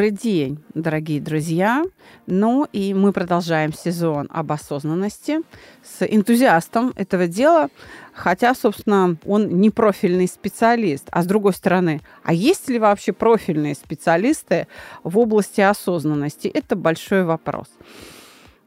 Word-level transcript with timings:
Добрый 0.00 0.16
день, 0.16 0.58
дорогие 0.72 1.20
друзья. 1.20 1.84
Ну 2.26 2.66
и 2.72 2.94
мы 2.94 3.12
продолжаем 3.12 3.74
сезон 3.74 4.28
об 4.30 4.50
осознанности 4.50 5.40
с 5.84 6.06
энтузиастом 6.06 6.94
этого 6.96 7.26
дела, 7.26 7.68
хотя, 8.14 8.54
собственно, 8.54 9.18
он 9.26 9.60
не 9.60 9.68
профильный 9.68 10.26
специалист. 10.26 11.06
А 11.10 11.22
с 11.22 11.26
другой 11.26 11.52
стороны, 11.52 12.00
а 12.24 12.32
есть 12.32 12.70
ли 12.70 12.78
вообще 12.78 13.12
профильные 13.12 13.74
специалисты 13.74 14.68
в 15.04 15.18
области 15.18 15.60
осознанности? 15.60 16.48
Это 16.48 16.76
большой 16.76 17.24
вопрос. 17.24 17.66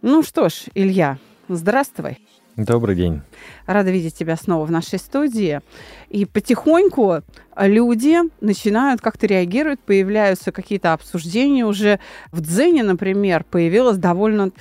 Ну 0.03 0.21
что 0.21 0.49
ж, 0.49 0.65
Илья, 0.75 1.17
здравствуй. 1.49 2.19
Добрый 2.55 2.95
день. 2.95 3.21
Рада 3.65 3.89
видеть 3.89 4.13
тебя 4.13 4.35
снова 4.35 4.65
в 4.65 4.71
нашей 4.71 4.99
студии. 4.99 5.61
И 6.09 6.25
потихоньку 6.25 7.21
люди 7.57 8.17
начинают 8.41 9.01
как-то 9.01 9.25
реагировать, 9.25 9.79
появляются 9.79 10.51
какие-то 10.51 10.93
обсуждения. 10.93 11.65
Уже 11.65 11.99
в 12.31 12.41
Дзене, 12.41 12.83
например, 12.83 13.43
появилось 13.43 13.97
довольно 13.97 14.51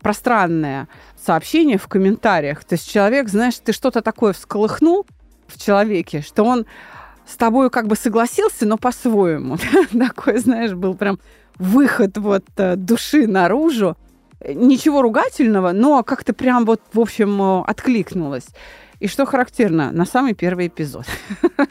пространное 0.00 0.88
сообщение 1.22 1.76
в 1.76 1.88
комментариях. 1.88 2.64
То 2.64 2.76
есть 2.76 2.90
человек, 2.90 3.28
знаешь, 3.28 3.58
ты 3.62 3.74
что-то 3.74 4.00
такое 4.00 4.32
всколыхнул 4.32 5.04
в 5.46 5.62
человеке, 5.62 6.22
что 6.22 6.44
он 6.44 6.64
с 7.26 7.36
тобой 7.36 7.68
как 7.68 7.86
бы 7.86 7.96
согласился, 7.96 8.64
но 8.64 8.78
по-своему. 8.78 9.58
Такой, 9.92 10.38
знаешь, 10.38 10.72
был 10.72 10.94
прям 10.94 11.20
выход 11.58 12.16
вот 12.16 12.44
э, 12.56 12.76
души 12.76 13.26
наружу 13.26 13.96
ничего 14.48 15.02
ругательного, 15.02 15.72
но 15.72 16.02
как-то 16.02 16.32
прям 16.32 16.64
вот, 16.64 16.80
в 16.92 17.00
общем, 17.00 17.40
э, 17.40 17.62
откликнулось. 17.66 18.46
И 19.00 19.08
что 19.08 19.26
характерно, 19.26 19.90
на 19.90 20.04
самый 20.04 20.34
первый 20.34 20.68
эпизод. 20.68 21.06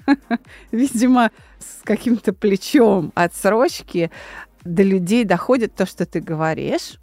Видимо, 0.72 1.31
с 1.59 1.81
каким-то 1.83 2.33
плечом 2.33 3.11
отсрочки 3.16 4.11
до 4.63 4.83
людей 4.83 5.23
доходит 5.23 5.73
то, 5.73 5.86
что 5.86 6.05
ты 6.05 6.19
говоришь. 6.19 7.00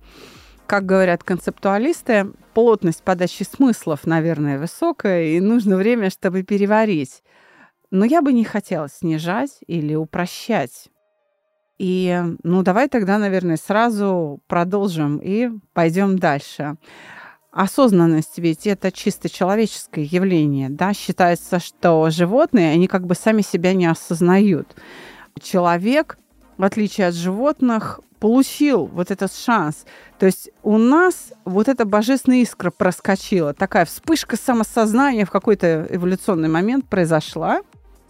Как 0.67 0.85
говорят 0.85 1.25
концептуалисты, 1.25 2.27
плотность 2.53 3.03
подачи 3.03 3.43
смыслов, 3.45 4.07
наверное, 4.07 4.59
высокая, 4.59 5.29
и 5.29 5.41
нужно 5.41 5.77
время, 5.77 6.11
чтобы 6.11 6.43
переварить. 6.43 7.23
Но 7.91 8.05
я 8.05 8.21
бы 8.21 8.35
не 8.35 8.45
хотела 8.45 8.89
снижать 8.91 9.61
или 9.67 9.95
упрощать 9.95 10.89
и, 11.79 12.23
ну, 12.43 12.63
давай 12.63 12.89
тогда, 12.89 13.19
наверное, 13.19 13.57
сразу 13.57 14.41
продолжим 14.49 15.19
и 15.23 15.51
пойдем 15.73 16.19
дальше. 16.19 16.77
Осознанность 17.53 18.39
ведь 18.39 18.67
это 18.67 18.93
чисто 18.93 19.29
человеческое 19.29 20.05
явление, 20.05 20.69
да, 20.69 20.93
считается, 20.93 21.61
что 21.61 22.11
животные, 22.11 22.73
они 22.73 22.89
как 22.89 23.07
бы 23.07 23.15
сами 23.15 23.43
себя 23.43 23.73
не 23.75 23.87
осознают. 23.87 24.77
Человек, 25.41 26.19
в 26.57 26.65
отличие 26.65 27.07
от 27.09 27.15
животных, 27.15 28.01
получил 28.19 28.87
вот 28.87 29.11
этот 29.11 29.33
шанс. 29.33 29.87
То 30.19 30.27
есть 30.27 30.51
у 30.63 30.77
нас 30.77 31.33
вот 31.45 31.69
эта 31.69 31.85
божественная 31.85 32.43
искра 32.43 32.71
проскочила, 32.71 33.55
такая 33.55 33.85
вспышка 33.85 34.37
самосознания 34.37 35.25
в 35.25 35.31
какой-то 35.31 35.87
эволюционный 35.89 36.49
момент 36.49 36.87
произошла, 36.89 37.61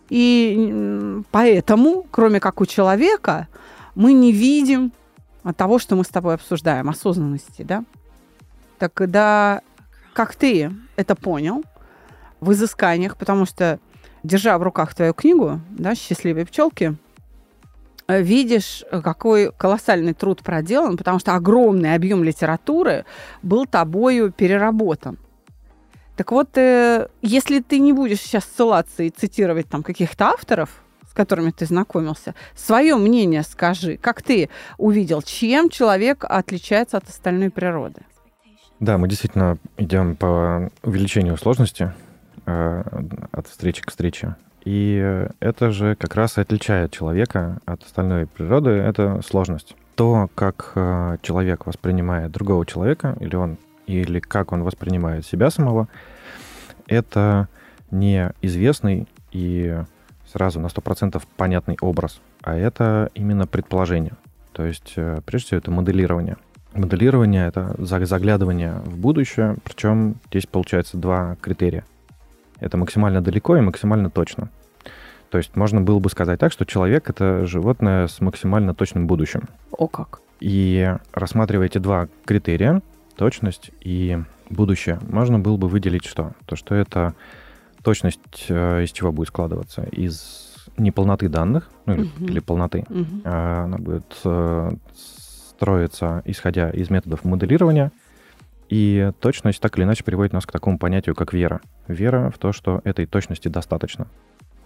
и 0.09 1.23
поэтому, 1.31 2.07
кроме 2.11 2.41
как 2.41 2.61
у 2.61 2.67
человека, 2.67 3.49
мы 3.95 4.13
не 4.13 4.33
видим 4.33 4.93
того, 5.57 5.79
что 5.79 5.97
мы 5.97 6.05
с 6.05 6.09
тобой 6.09 6.35
обсуждаем, 6.35 6.89
осознанности, 6.89 7.63
да? 7.63 7.85
Так 8.79 8.95
когда, 8.95 9.63
как 10.13 10.35
ты 10.35 10.73
это 10.97 11.15
понял 11.15 11.65
в 12.41 12.53
изысканиях, 12.53 13.17
потому 13.17 13.45
что, 13.47 13.79
держа 14.23 14.57
в 14.59 14.63
руках 14.63 14.95
твою 14.95 15.15
книгу, 15.15 15.61
да, 15.71 15.95
«Счастливые 15.95 16.47
пчелки», 16.47 16.97
видишь, 18.09 18.85
какой 18.91 19.53
колоссальный 19.53 20.15
труд 20.15 20.43
проделан, 20.43 20.97
потому 20.97 21.19
что 21.19 21.35
огромный 21.35 21.95
объем 21.95 22.25
литературы 22.25 23.05
был 23.43 23.67
тобою 23.67 24.33
переработан. 24.33 25.19
Так 26.19 26.33
вот, 26.33 26.59
э, 26.59 27.07
если 27.23 27.61
ты 27.61 27.79
не 27.79 27.93
будешь 27.93 28.19
сейчас 28.19 28.45
ссылаться 28.45 29.05
и 29.05 29.11
цитировать 29.11 29.69
там 29.69 29.85
каких-то 29.85 30.31
авторов, 30.31 30.69
с 31.09 31.15
которыми 31.15 31.53
ты 31.53 31.65
знакомился, 31.65 32.35
свое 32.57 32.97
мнение 32.97 33.45
скажи, 33.45 33.97
как 33.97 34.23
ты 34.23 34.49
увидел, 34.79 35.23
чем 35.23 35.71
человек 35.71 36.25
отличается 36.29 36.97
от 36.97 37.09
остальной 37.09 37.51
природы? 37.51 38.01
Да, 38.81 38.99
мы 38.99 39.07
действительно 39.07 39.59
идем 39.77 40.17
по 40.17 40.73
увеличению 40.83 41.37
сложности 41.37 41.93
э, 42.47 42.83
от 43.31 43.47
встречи 43.47 43.83
к 43.83 43.91
встрече. 43.91 44.35
И 44.65 45.25
это 45.39 45.71
же 45.71 45.95
как 45.95 46.17
раз 46.17 46.37
и 46.37 46.41
отличает 46.41 46.91
человека 46.91 47.61
от 47.65 47.85
остальной 47.85 48.27
природы, 48.27 48.71
это 48.71 49.21
сложность. 49.25 49.77
То, 49.95 50.29
как 50.35 50.73
э, 50.75 51.19
человек 51.23 51.67
воспринимает 51.67 52.33
другого 52.33 52.67
человека, 52.67 53.17
или 53.21 53.37
он 53.37 53.57
или 53.89 54.21
как 54.21 54.53
он 54.53 54.63
воспринимает 54.63 55.27
себя 55.27 55.51
самого, 55.51 55.89
это 56.87 57.49
не 57.91 58.33
известный 58.43 59.09
и 59.33 59.83
сразу 60.27 60.61
на 60.61 60.67
100% 60.67 61.23
понятный 61.37 61.77
образ, 61.81 62.21
а 62.43 62.55
это 62.55 63.11
именно 63.15 63.47
предположение. 63.47 64.13
То 64.53 64.65
есть, 64.65 64.95
э, 64.97 65.21
прежде 65.25 65.47
всего, 65.47 65.59
это 65.59 65.71
моделирование. 65.71 66.37
Моделирование— 66.75 67.47
это 67.49 67.75
заглядывание 67.79 68.75
в 68.85 68.99
будущее, 68.99 69.57
причем 69.65 70.17
здесь 70.31 70.47
получается 70.47 70.97
два 70.97 71.37
критерия. 71.41 71.85
Это 72.61 72.77
максимально 72.77 73.23
далеко 73.23 73.57
и 73.57 73.61
максимально 73.61 74.11
точно. 74.11 74.51
То 75.31 75.39
есть 75.39 75.57
можно 75.57 75.81
было 75.81 75.99
бы 75.99 76.11
сказать 76.11 76.41
так, 76.41 76.53
что 76.53 76.65
человек— 76.65 77.09
это 77.11 77.47
животное 77.47 78.07
с 78.07 78.21
максимально 78.21 78.75
точным 78.75 79.07
будущим. 79.07 79.43
О 79.71 79.87
как! 79.87 80.21
И 80.41 80.95
рассматривая 81.13 81.67
эти 81.67 81.79
два 81.79 82.09
критерия, 82.25 82.83
точность 83.19 83.73
и 83.81 84.19
будущее, 84.49 84.99
можно 85.11 85.39
было 85.39 85.57
бы 85.57 85.69
выделить 85.69 86.07
что? 86.07 86.33
То, 86.47 86.57
что 86.57 86.75
это 86.75 87.15
точность 87.83 88.47
э, 88.49 88.85
из 88.85 88.93
чего 88.93 89.13
будет 89.13 89.29
складываться? 89.29 89.83
Из 89.83 90.55
неполноты 90.79 91.29
данных, 91.29 91.69
ну 91.85 91.95
или, 91.95 92.05
uh-huh. 92.05 92.31
или 92.31 92.41
полноты. 92.41 92.85
Uh-huh. 92.89 93.65
Она 93.65 93.79
будет 93.79 94.17
э, 94.25 94.71
строиться, 94.95 96.23
исходя 96.25 96.71
из 96.71 96.89
методов 96.91 97.25
моделирования, 97.25 97.91
и 98.69 99.11
точность 99.21 99.61
так 99.61 99.77
или 99.77 99.85
иначе 99.85 100.05
приводит 100.05 100.33
нас 100.33 100.47
к 100.47 100.53
такому 100.53 100.79
понятию, 100.79 101.17
как 101.17 101.33
вера. 101.33 101.61
Вера 101.89 102.31
в 102.31 102.39
то, 102.39 102.53
что 102.53 102.81
этой 102.85 103.07
точности 103.07 103.49
достаточно. 103.49 104.07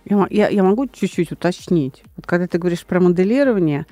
Я, 0.04 0.26
я, 0.30 0.48
я 0.48 0.62
могу 0.62 0.86
чуть-чуть 0.88 1.32
уточнить. 1.32 2.02
Вот 2.16 2.26
когда 2.26 2.46
ты 2.46 2.58
говоришь 2.58 2.84
про 2.84 3.00
моделирование, 3.00 3.86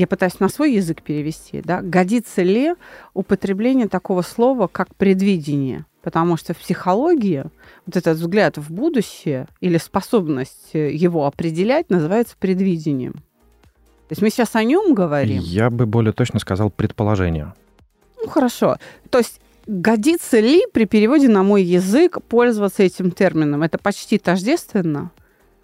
я 0.00 0.06
пытаюсь 0.06 0.40
на 0.40 0.48
свой 0.48 0.74
язык 0.74 1.02
перевести, 1.02 1.62
да, 1.62 1.80
годится 1.80 2.42
ли 2.42 2.74
употребление 3.14 3.88
такого 3.88 4.22
слова, 4.22 4.66
как 4.66 4.94
предвидение? 4.94 5.86
Потому 6.02 6.36
что 6.36 6.54
в 6.54 6.58
психологии 6.58 7.44
вот 7.86 7.96
этот 7.96 8.18
взгляд 8.18 8.58
в 8.58 8.70
будущее 8.70 9.48
или 9.60 9.78
способность 9.78 10.74
его 10.74 11.26
определять 11.26 11.90
называется 11.90 12.36
предвидением. 12.38 13.14
То 13.14 14.12
есть 14.12 14.22
мы 14.22 14.30
сейчас 14.30 14.54
о 14.54 14.62
нем 14.62 14.94
говорим. 14.94 15.40
Я 15.40 15.70
бы 15.70 15.86
более 15.86 16.12
точно 16.12 16.38
сказал 16.38 16.70
предположение. 16.70 17.54
Ну 18.20 18.28
хорошо. 18.28 18.76
То 19.10 19.18
есть 19.18 19.40
годится 19.66 20.38
ли 20.38 20.62
при 20.72 20.84
переводе 20.84 21.28
на 21.28 21.42
мой 21.42 21.64
язык 21.64 22.18
пользоваться 22.28 22.82
этим 22.82 23.10
термином? 23.10 23.62
Это 23.62 23.78
почти 23.78 24.18
тождественно? 24.18 25.10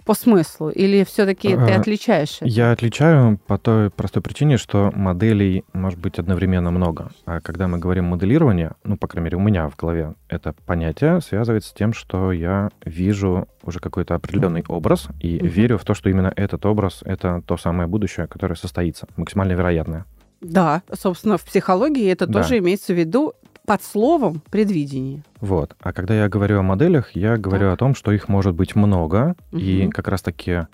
По 0.04 0.14
смыслу? 0.14 0.70
Или 0.70 1.04
все-таки 1.04 1.49
ты 1.54 1.72
а, 1.72 1.81
отличаешь 1.81 2.38
это? 2.40 2.46
Я 2.46 2.72
отличаю 2.72 3.38
по 3.46 3.58
той 3.58 3.90
простой 3.90 4.22
причине, 4.22 4.56
что 4.56 4.93
моделей 4.94 5.64
может 5.72 5.99
быть 5.99 6.19
одновременно 6.19 6.70
много. 6.70 7.10
А 7.26 7.40
когда 7.40 7.69
мы 7.69 7.78
говорим 7.78 8.06
моделирование, 8.06 8.72
ну, 8.84 8.96
по 8.96 9.06
крайней 9.06 9.26
мере, 9.26 9.37
у 9.37 9.40
меня 9.40 9.69
в 9.69 9.76
голове 9.76 10.14
это 10.28 10.54
понятие 10.66 11.20
связывается 11.20 11.70
с 11.70 11.72
тем, 11.72 11.93
что 11.93 12.32
я 12.32 12.70
вижу 12.84 13.49
уже 13.62 13.78
какой-то 13.78 14.14
определенный 14.14 14.64
образ 14.69 15.08
и 15.20 15.37
угу. 15.37 15.46
верю 15.46 15.78
в 15.78 15.84
то, 15.84 15.94
что 15.94 16.10
именно 16.10 16.32
этот 16.34 16.66
образ— 16.66 17.02
это 17.04 17.43
то 17.46 17.56
самое 17.56 17.88
будущее, 17.88 18.26
которое 18.26 18.56
состоится, 18.56 19.06
максимально 19.16 19.52
вероятное. 19.52 20.06
Да, 20.43 20.82
собственно, 20.93 21.38
в 21.38 21.44
психологии 21.44 22.10
это 22.10 22.26
да. 22.26 22.43
тоже 22.43 22.58
имеется 22.58 22.93
в 22.93 22.99
виду 22.99 23.34
под 23.67 23.82
словом 23.82 24.43
предвидение. 24.50 25.23
Вот. 25.41 25.76
А 25.81 25.93
когда 25.93 26.14
я 26.14 26.29
говорю 26.29 26.59
о 26.59 26.62
моделях, 26.62 27.14
я 27.14 27.37
говорю 27.37 27.67
так. 27.67 27.75
о 27.75 27.76
том, 27.76 27.94
что 27.94 28.12
их 28.12 28.29
может 28.29 28.55
быть 28.55 28.75
много, 28.75 29.35
угу. 29.50 29.61
и 29.61 29.88
как 29.88 30.09
раз-таки 30.09 30.67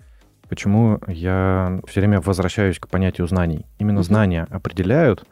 почему 0.48 0.98
я 1.06 1.80
все 1.86 2.00
время 2.00 2.20
возвращаюсь 2.20 2.78
к 2.78 2.88
понятию 2.88 3.26
знаний. 3.26 3.66
Именно 3.78 4.00
угу. 4.00 4.06
знания 4.06 4.46
определяют, 4.50 5.24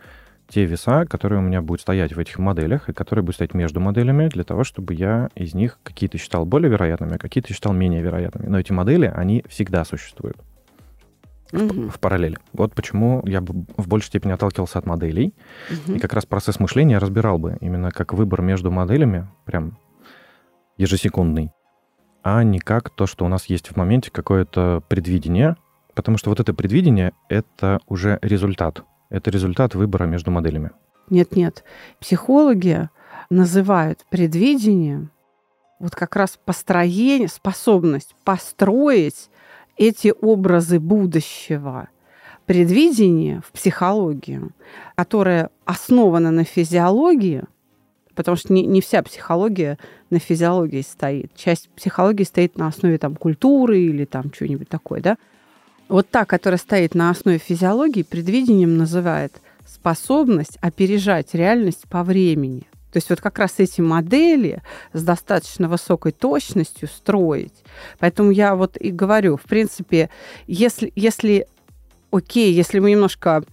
те 0.49 0.65
веса, 0.65 1.07
которые 1.07 1.41
у 1.41 1.43
меня 1.43 1.61
будут 1.61 1.81
стоять 1.81 2.15
в 2.15 2.19
этих 2.19 2.39
моделях 2.39 2.89
и 2.89 2.93
которые 2.93 3.25
будут 3.25 3.37
стоять 3.37 3.55
между 3.55 3.81
моделями 3.81 4.29
для 4.29 4.45
того, 4.45 4.63
чтобы 4.63 4.95
я 4.95 5.29
из 5.35 5.55
них 5.55 5.79
какие-то 5.83 6.19
считал 6.19 6.45
более 6.45 6.71
вероятными, 6.71 7.17
а 7.17 7.19
какие-то 7.19 7.53
считал 7.53 7.73
менее 7.73 8.01
вероятными. 8.01 8.47
Но 8.47 8.61
эти 8.61 8.71
модели, 8.71 9.13
они 9.13 9.45
всегда 9.49 9.85
существуют 9.85 10.37
Мгм. 11.53 11.91
в 11.91 11.99
параллели. 12.01 12.39
Вот 12.53 12.75
почему 12.75 13.23
я 13.27 13.41
бы 13.41 13.65
в 13.77 13.89
большей 13.89 14.09
степени 14.09 14.33
отталкивался 14.33 14.79
от 14.79 14.87
моделей, 14.87 15.35
Мгм. 15.71 15.97
и 15.97 15.99
как 16.01 16.13
раз 16.13 16.27
процесс 16.27 16.59
мышления 16.61 16.99
разбирал 16.99 17.39
бы 17.39 17.57
именно 17.61 17.91
как 17.91 18.13
выбор 18.13 18.43
между 18.43 18.71
моделями, 18.71 19.29
прям 19.45 19.79
ежесекундный, 20.77 21.53
а 22.23 22.43
не 22.43 22.59
как 22.59 22.91
то, 22.91 23.07
что 23.07 23.25
у 23.25 23.29
нас 23.29 23.47
есть 23.47 23.69
в 23.69 23.77
моменте 23.77 24.11
какое-то 24.11 24.83
предвидение, 24.89 25.57
потому 25.95 26.19
что 26.19 26.31
вот 26.31 26.41
это 26.41 26.53
предвидение— 26.53 27.13
это 27.29 27.81
уже 27.87 28.19
результат. 28.23 28.83
Это 29.09 29.31
результат 29.31 29.75
выбора 29.75 30.05
между 30.05 30.31
моделями. 30.31 30.73
Нет-нет. 31.09 31.63
Психологи 32.01 32.89
называют 33.31 34.05
предвидение 34.11 35.09
вот 35.79 35.95
как 35.95 36.17
раз 36.17 36.39
построение, 36.45 37.29
способность 37.29 38.15
построить 38.25 39.31
эти 39.77 40.13
образы 40.21 40.81
будущего. 40.81 41.89
Предвидение 42.47 43.43
в 43.47 43.53
психологии, 43.53 44.41
которое 44.95 45.51
основано 45.65 46.31
на 46.31 46.45
физиологии, 46.45 47.43
потому 48.15 48.37
что 48.37 48.53
не, 48.53 48.65
не 48.65 48.81
вся 48.81 49.03
психология 49.03 49.79
на 50.11 50.19
физиологии 50.19 50.83
стоит. 50.83 51.35
Часть 51.35 51.69
психологии 51.71 52.25
стоит 52.25 52.57
на 52.57 52.69
основе 52.69 52.99
там, 52.99 53.17
культуры 53.17 53.81
или 53.81 54.05
там 54.05 54.31
чего-нибудь 54.31 54.69
такое, 54.69 55.01
да? 55.01 55.19
Вот 55.89 56.09
та, 56.09 56.25
которая 56.25 56.59
стоит 56.59 56.95
на 56.95 57.11
основе 57.11 57.39
физиологии, 57.39 58.03
предвидением 58.03 58.77
называет 58.77 59.41
способность 59.67 60.59
опережать 60.61 61.35
реальность 61.35 61.85
по 61.89 62.03
времени. 62.03 62.65
То 62.93 62.99
есть 62.99 63.11
вот 63.11 63.21
как 63.21 63.39
раз 63.39 63.55
эти 63.59 63.81
модели 63.81 64.63
с 64.93 65.03
достаточно 65.03 65.69
высокой 65.69 66.13
точностью 66.13 66.89
строить. 66.89 67.65
Поэтому 67.99 68.31
я 68.31 68.55
вот 68.55 68.77
и 68.77 68.91
говорю, 68.91 69.37
в 69.37 69.43
принципе, 69.43 70.09
если, 70.47 70.93
если 70.97 71.47
окей, 72.11 72.53
если 72.53 72.79
мы 72.79 72.91
немножко 72.93 73.45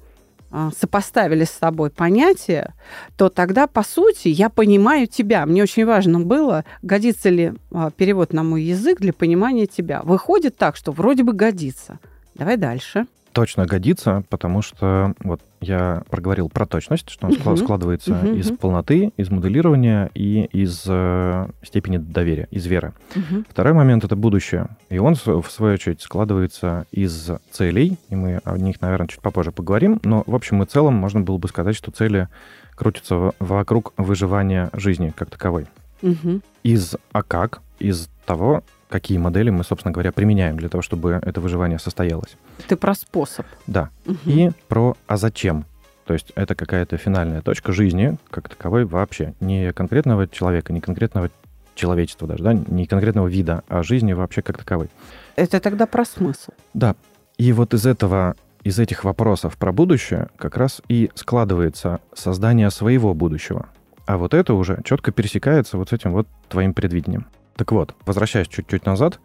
а, 0.55 0.69
сопоставили 0.79 1.45
с 1.45 1.49
собой 1.49 1.89
понятия, 1.89 2.75
то 3.17 3.29
тогда, 3.29 3.65
по 3.65 3.81
сути, 3.81 4.27
я 4.27 4.49
понимаю 4.49 5.07
тебя. 5.07 5.47
Мне 5.47 5.63
очень 5.63 5.83
важно 5.83 6.19
было, 6.19 6.63
годится 6.83 7.29
ли 7.29 7.53
а, 7.71 7.89
перевод 7.89 8.33
на 8.33 8.43
мой 8.43 8.61
язык 8.61 8.99
для 8.99 9.13
понимания 9.13 9.65
тебя. 9.65 10.01
Выходит 10.03 10.55
так, 10.55 10.75
что 10.75 10.91
вроде 10.91 11.23
бы 11.23 11.33
годится. 11.33 11.97
Давай 12.35 12.57
дальше. 12.57 13.07
Точно 13.33 13.65
годится, 13.65 14.23
потому 14.29 14.61
что 14.61 15.13
вот 15.23 15.41
я 15.59 16.03
проговорил 16.09 16.49
про 16.49 16.65
точность, 16.67 17.09
что 17.09 17.27
он 17.27 17.33
Мгм. 17.33 17.57
складывается 17.57 18.13
Мгм, 18.13 18.35
из 18.35 18.51
полноты, 18.51 19.11
из 19.17 19.29
моделирования 19.31 20.11
и 20.13 20.43
из 20.51 20.83
э, 20.87 21.47
степени 21.63 21.97
доверия, 21.97 22.47
из 22.51 22.65
веры. 22.67 22.93
Мгм. 23.15 23.45
Второй 23.49 23.73
момент— 23.73 24.03
это 24.05 24.15
будущее. 24.15 24.67
И 24.89 24.99
он, 24.99 25.15
в 25.15 25.45
свою 25.49 25.73
очередь, 25.73 26.01
складывается 26.01 26.85
из 26.91 27.31
целей, 27.51 27.97
и 28.09 28.15
мы 28.15 28.39
о 28.43 28.57
них, 28.57 28.81
наверное, 28.81 29.07
чуть 29.07 29.21
попозже 29.21 29.51
поговорим. 29.51 29.99
Но, 30.03 30.23
в 30.27 30.35
общем 30.35 30.61
и 30.61 30.65
целом, 30.67 30.93
можно 30.93 31.21
было 31.21 31.37
бы 31.37 31.47
сказать, 31.47 31.75
что 31.75 31.89
цели 31.91 32.27
крутятся 32.75 33.31
вокруг 33.39 33.93
выживания 33.97 34.69
жизни 34.73 35.11
как 35.15 35.29
таковой. 35.31 35.65
Мгм. 36.01 36.41
Из 36.63 36.95
«а 37.11 37.23
как?» 37.23 37.61
Из 37.79 38.09
того, 38.25 38.63
какие 38.89 39.17
модели 39.17 39.49
мы, 39.49 39.63
собственно 39.63 39.91
говоря, 39.91 40.11
применяем 40.11 40.57
для 40.57 40.69
того, 40.69 40.81
чтобы 40.81 41.19
это 41.23 41.41
выживание 41.41 41.79
состоялось. 41.79 42.35
Ты 42.67 42.75
про 42.75 42.93
способ. 42.93 43.45
Да. 43.67 43.89
Мгм. 44.05 44.19
И 44.25 44.51
про 44.67 44.95
«а 45.07 45.17
зачем?» 45.17 45.65
То 46.05 46.13
есть 46.13 46.31
это 46.35 46.53
какая-то 46.55 46.97
финальная 46.97 47.41
точка 47.41 47.71
жизни 47.71 48.17
как 48.29 48.49
таковой 48.49 48.85
вообще. 48.85 49.33
Не 49.39 49.71
конкретного 49.71 50.27
человека, 50.27 50.73
не 50.73 50.81
конкретного 50.81 51.29
человечества 51.75 52.27
даже, 52.27 52.43
да, 52.43 52.53
не 52.53 52.85
конкретного 52.85 53.27
вида, 53.27 53.63
а 53.67 53.83
жизни 53.83 54.13
вообще 54.13 54.41
как 54.41 54.57
таковой. 54.57 54.89
Это 55.35 55.59
тогда 55.59 55.85
про 55.85 56.05
смысл. 56.05 56.51
Да. 56.73 56.95
И 57.37 57.51
вот 57.51 57.73
из 57.73 57.85
этого, 57.85 58.35
из 58.63 58.79
этих 58.79 59.03
вопросов 59.03 59.57
про 59.57 59.71
будущее 59.71 60.27
как 60.37 60.57
раз 60.57 60.81
и 60.87 61.09
складывается 61.15 61.99
создание 62.13 62.69
своего 62.69 63.13
будущего. 63.13 63.69
А 64.05 64.17
вот 64.17 64.33
это 64.33 64.53
уже 64.53 64.81
четко 64.83 65.11
пересекается 65.11 65.77
вот 65.77 65.89
с 65.89 65.93
этим 65.93 66.11
вот 66.11 66.27
твоим 66.49 66.73
предвидением. 66.73 67.25
Так 67.55 67.71
вот, 67.71 67.95
возвращаясь 68.05 68.47
чуть-чуть 68.47 68.85
назад, 68.85 69.19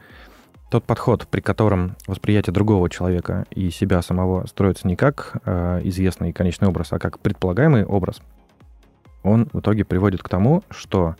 тот 0.70 0.84
подход, 0.84 1.26
при 1.28 1.40
котором 1.40 1.96
восприятие 2.06 2.52
другого 2.52 2.90
человека 2.90 3.46
и 3.50 3.70
себя 3.70 4.02
самого 4.02 4.46
строится 4.46 4.86
не 4.86 4.96
как 4.96 5.40
э, 5.44 5.80
известный 5.84 6.32
конечный 6.32 6.68
образ, 6.68 6.92
а 6.92 6.98
как 6.98 7.20
предполагаемый 7.20 7.86
образ, 7.86 8.20
он 9.22 9.48
в 9.52 9.60
итоге 9.60 9.84
приводит 9.84 10.22
к 10.22 10.28
тому, 10.28 10.62
что 10.68 11.16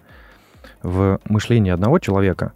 в 0.83 1.19
мышлении 1.25 1.73
одного 1.73 1.99
человека 1.99 2.53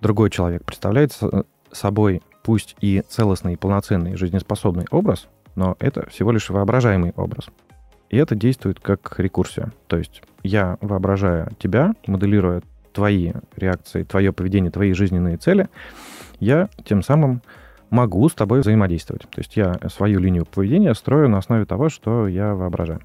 другой 0.00 0.30
человек 0.30 0.64
представляет 0.64 1.12
с- 1.12 1.44
собой 1.70 2.20
пусть 2.42 2.76
и 2.80 3.02
целостный, 3.08 3.54
и 3.54 3.56
полноценный, 3.56 4.16
жизнеспособный 4.16 4.86
образ, 4.90 5.28
но 5.54 5.76
это 5.78 6.08
всего 6.10 6.32
лишь 6.32 6.50
воображаемый 6.50 7.12
образ. 7.16 7.46
И 8.10 8.16
это 8.16 8.34
действует 8.34 8.80
как 8.80 9.18
рекурсия. 9.18 9.72
То 9.86 9.96
есть 9.96 10.22
я 10.42 10.78
воображаю 10.80 11.50
тебя, 11.58 11.94
моделируя 12.06 12.62
твои 12.94 13.32
реакции, 13.56 14.04
твое 14.04 14.32
поведение, 14.32 14.70
твои 14.70 14.92
жизненные 14.94 15.36
цели, 15.36 15.68
я 16.40 16.68
тем 16.84 17.02
самым 17.02 17.42
могу 17.90 18.28
с 18.28 18.34
тобой 18.34 18.60
взаимодействовать. 18.60 19.22
То 19.22 19.40
есть 19.40 19.56
я 19.56 19.74
свою 19.88 20.20
линию 20.20 20.46
поведения 20.46 20.94
строю 20.94 21.28
на 21.28 21.38
основе 21.38 21.66
того, 21.66 21.88
что 21.88 22.26
я 22.26 22.54
воображаю. 22.54 23.00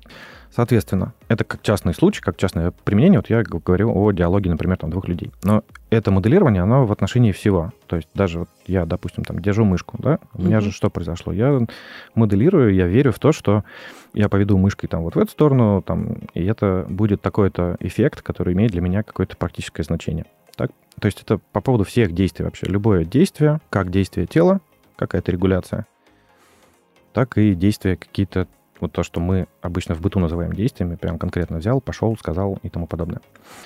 Соответственно, 0.51 1.13
это 1.27 1.43
как 1.43 1.61
частный 1.61 1.93
случай, 1.93 2.21
как 2.21 2.35
частное 2.37 2.71
применение. 2.71 3.19
Вот 3.19 3.29
я 3.29 3.43
говорю 3.43 3.93
о 3.95 4.11
диалоге, 4.11 4.49
например, 4.49 4.77
там, 4.77 4.89
двух 4.89 5.07
людей. 5.07 5.31
Но 5.43 5.63
это 5.89 6.11
моделирование, 6.11 6.63
оно 6.63 6.85
в 6.85 6.91
отношении 6.91 7.31
всего. 7.31 7.71
То 7.87 7.97
есть 7.97 8.09
даже 8.15 8.39
вот 8.39 8.49
я, 8.65 8.85
допустим, 8.85 9.23
там 9.23 9.39
держу 9.39 9.63
мышку, 9.63 9.97
да, 9.99 10.19
у 10.33 10.41
меня 10.41 10.57
Мгм. 10.57 10.65
же 10.65 10.71
что 10.71 10.89
произошло? 10.89 11.31
Я 11.31 11.59
моделирую, 12.15 12.73
я 12.73 12.87
верю 12.87 13.11
в 13.11 13.19
то, 13.19 13.31
что 13.31 13.63
я 14.13 14.27
поведу 14.27 14.57
мышкой 14.57 14.87
там 14.87 15.03
вот 15.03 15.15
в 15.15 15.19
эту 15.19 15.31
сторону, 15.31 15.81
там, 15.83 16.17
и 16.33 16.43
это 16.43 16.85
будет 16.89 17.21
такой-то 17.21 17.77
эффект, 17.79 18.21
который 18.23 18.53
имеет 18.53 18.71
для 18.71 18.81
меня 18.81 19.03
какое-то 19.03 19.37
практическое 19.37 19.83
значение. 19.83 20.25
Так? 20.55 20.71
То 20.99 21.05
есть 21.05 21.21
это 21.21 21.37
по 21.53 21.61
поводу 21.61 21.83
всех 21.83 22.11
действий 22.11 22.43
вообще. 22.43 22.65
Любое 22.65 23.05
действие, 23.05 23.61
как 23.69 23.91
действие 23.91 24.25
тела, 24.25 24.61
какая-то 24.97 25.31
регуляция, 25.31 25.85
так 27.13 27.37
и 27.37 27.53
действия 27.55 27.95
какие-то, 27.95 28.47
вот 28.79 28.91
то, 28.91 29.03
что 29.03 29.19
мы 29.19 29.47
обычно 29.61 29.95
в 29.95 30.01
быту 30.01 30.19
называем 30.19 30.53
действиями, 30.53 30.95
прям 30.95 31.17
конкретно 31.17 31.57
взял, 31.57 31.81
пошел, 31.81 32.15
сказал 32.17 32.59
и 32.63 32.69
тому 32.69 32.87
подобное. 32.87 33.21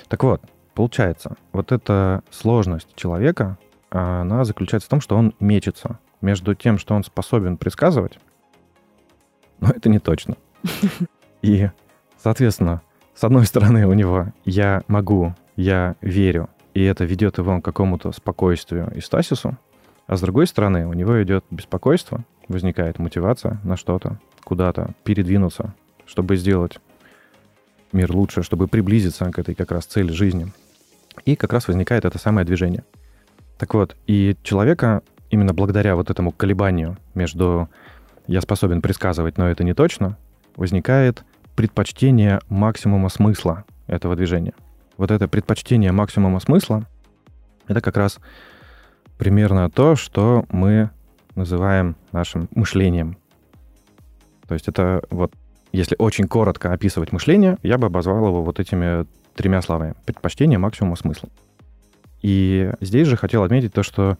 Так 0.08 0.22
вот, 0.22 0.42
получается, 0.74 1.36
вот 1.52 1.72
эта 1.72 2.22
сложность 2.30 2.94
человека, 2.94 3.58
она 3.90 4.44
заключается 4.44 4.86
в 4.86 4.90
том, 4.90 5.00
что 5.00 5.16
он 5.16 5.34
мечется 5.40 5.98
между 6.20 6.54
тем, 6.54 6.78
что 6.78 6.94
он 6.94 7.04
способен 7.04 7.56
предсказывать, 7.56 8.18
но 9.60 9.70
это 9.70 9.88
не 9.88 9.98
точно. 9.98 10.36
И, 11.42 11.68
соответственно, 12.22 12.82
с 13.14 13.22
одной 13.22 13.46
стороны 13.46 13.86
у 13.86 13.92
него 13.92 14.32
я 14.44 14.82
могу, 14.88 15.34
я 15.56 15.94
верю, 16.00 16.48
и 16.72 16.82
это 16.82 17.04
ведет 17.04 17.38
его 17.38 17.60
к 17.60 17.64
какому-то 17.64 18.10
спокойствию 18.12 18.90
и 18.94 19.00
стасису, 19.00 19.56
а 20.06 20.16
с 20.16 20.20
другой 20.20 20.46
стороны 20.46 20.86
у 20.86 20.92
него 20.92 21.22
идет 21.22 21.44
беспокойство, 21.50 22.24
возникает 22.48 22.98
мотивация 22.98 23.60
на 23.62 23.76
что-то, 23.76 24.18
куда-то 24.44 24.90
передвинуться, 25.04 25.74
чтобы 26.06 26.36
сделать 26.36 26.78
мир 27.92 28.12
лучше, 28.12 28.42
чтобы 28.42 28.68
приблизиться 28.68 29.30
к 29.30 29.38
этой 29.38 29.54
как 29.54 29.70
раз 29.72 29.86
цели 29.86 30.12
жизни. 30.12 30.52
И 31.24 31.36
как 31.36 31.52
раз 31.52 31.68
возникает 31.68 32.04
это 32.04 32.18
самое 32.18 32.44
движение. 32.44 32.84
Так 33.58 33.74
вот, 33.74 33.96
и 34.06 34.36
человека 34.42 35.02
именно 35.30 35.54
благодаря 35.54 35.96
вот 35.96 36.10
этому 36.10 36.32
колебанию 36.32 36.96
между 37.14 37.68
я 38.26 38.40
способен 38.40 38.82
предсказывать, 38.82 39.38
но 39.38 39.48
это 39.48 39.64
не 39.64 39.74
точно, 39.74 40.16
возникает 40.56 41.24
предпочтение 41.56 42.40
максимума 42.48 43.08
смысла 43.08 43.64
этого 43.86 44.16
движения. 44.16 44.54
Вот 44.96 45.10
это 45.10 45.28
предпочтение 45.28 45.92
максимума 45.92 46.40
смысла, 46.40 46.86
это 47.68 47.80
как 47.80 47.96
раз 47.96 48.18
примерно 49.18 49.70
то, 49.70 49.96
что 49.96 50.46
мы 50.50 50.90
называем 51.34 51.96
нашим 52.12 52.48
мышлением. 52.54 53.18
То 54.54 54.56
есть 54.56 54.68
это 54.68 55.02
вот, 55.10 55.32
если 55.72 55.96
очень 55.98 56.28
коротко 56.28 56.72
описывать 56.72 57.10
мышление, 57.10 57.58
я 57.64 57.76
бы 57.76 57.88
обозвал 57.88 58.24
его 58.24 58.40
вот 58.40 58.60
этими 58.60 59.04
тремя 59.34 59.60
словами. 59.62 59.94
Предпочтение 60.04 60.60
максимума 60.60 60.94
смысла. 60.94 61.28
И 62.22 62.70
здесь 62.80 63.08
же 63.08 63.16
хотел 63.16 63.42
отметить 63.42 63.72
то, 63.72 63.82
что 63.82 64.16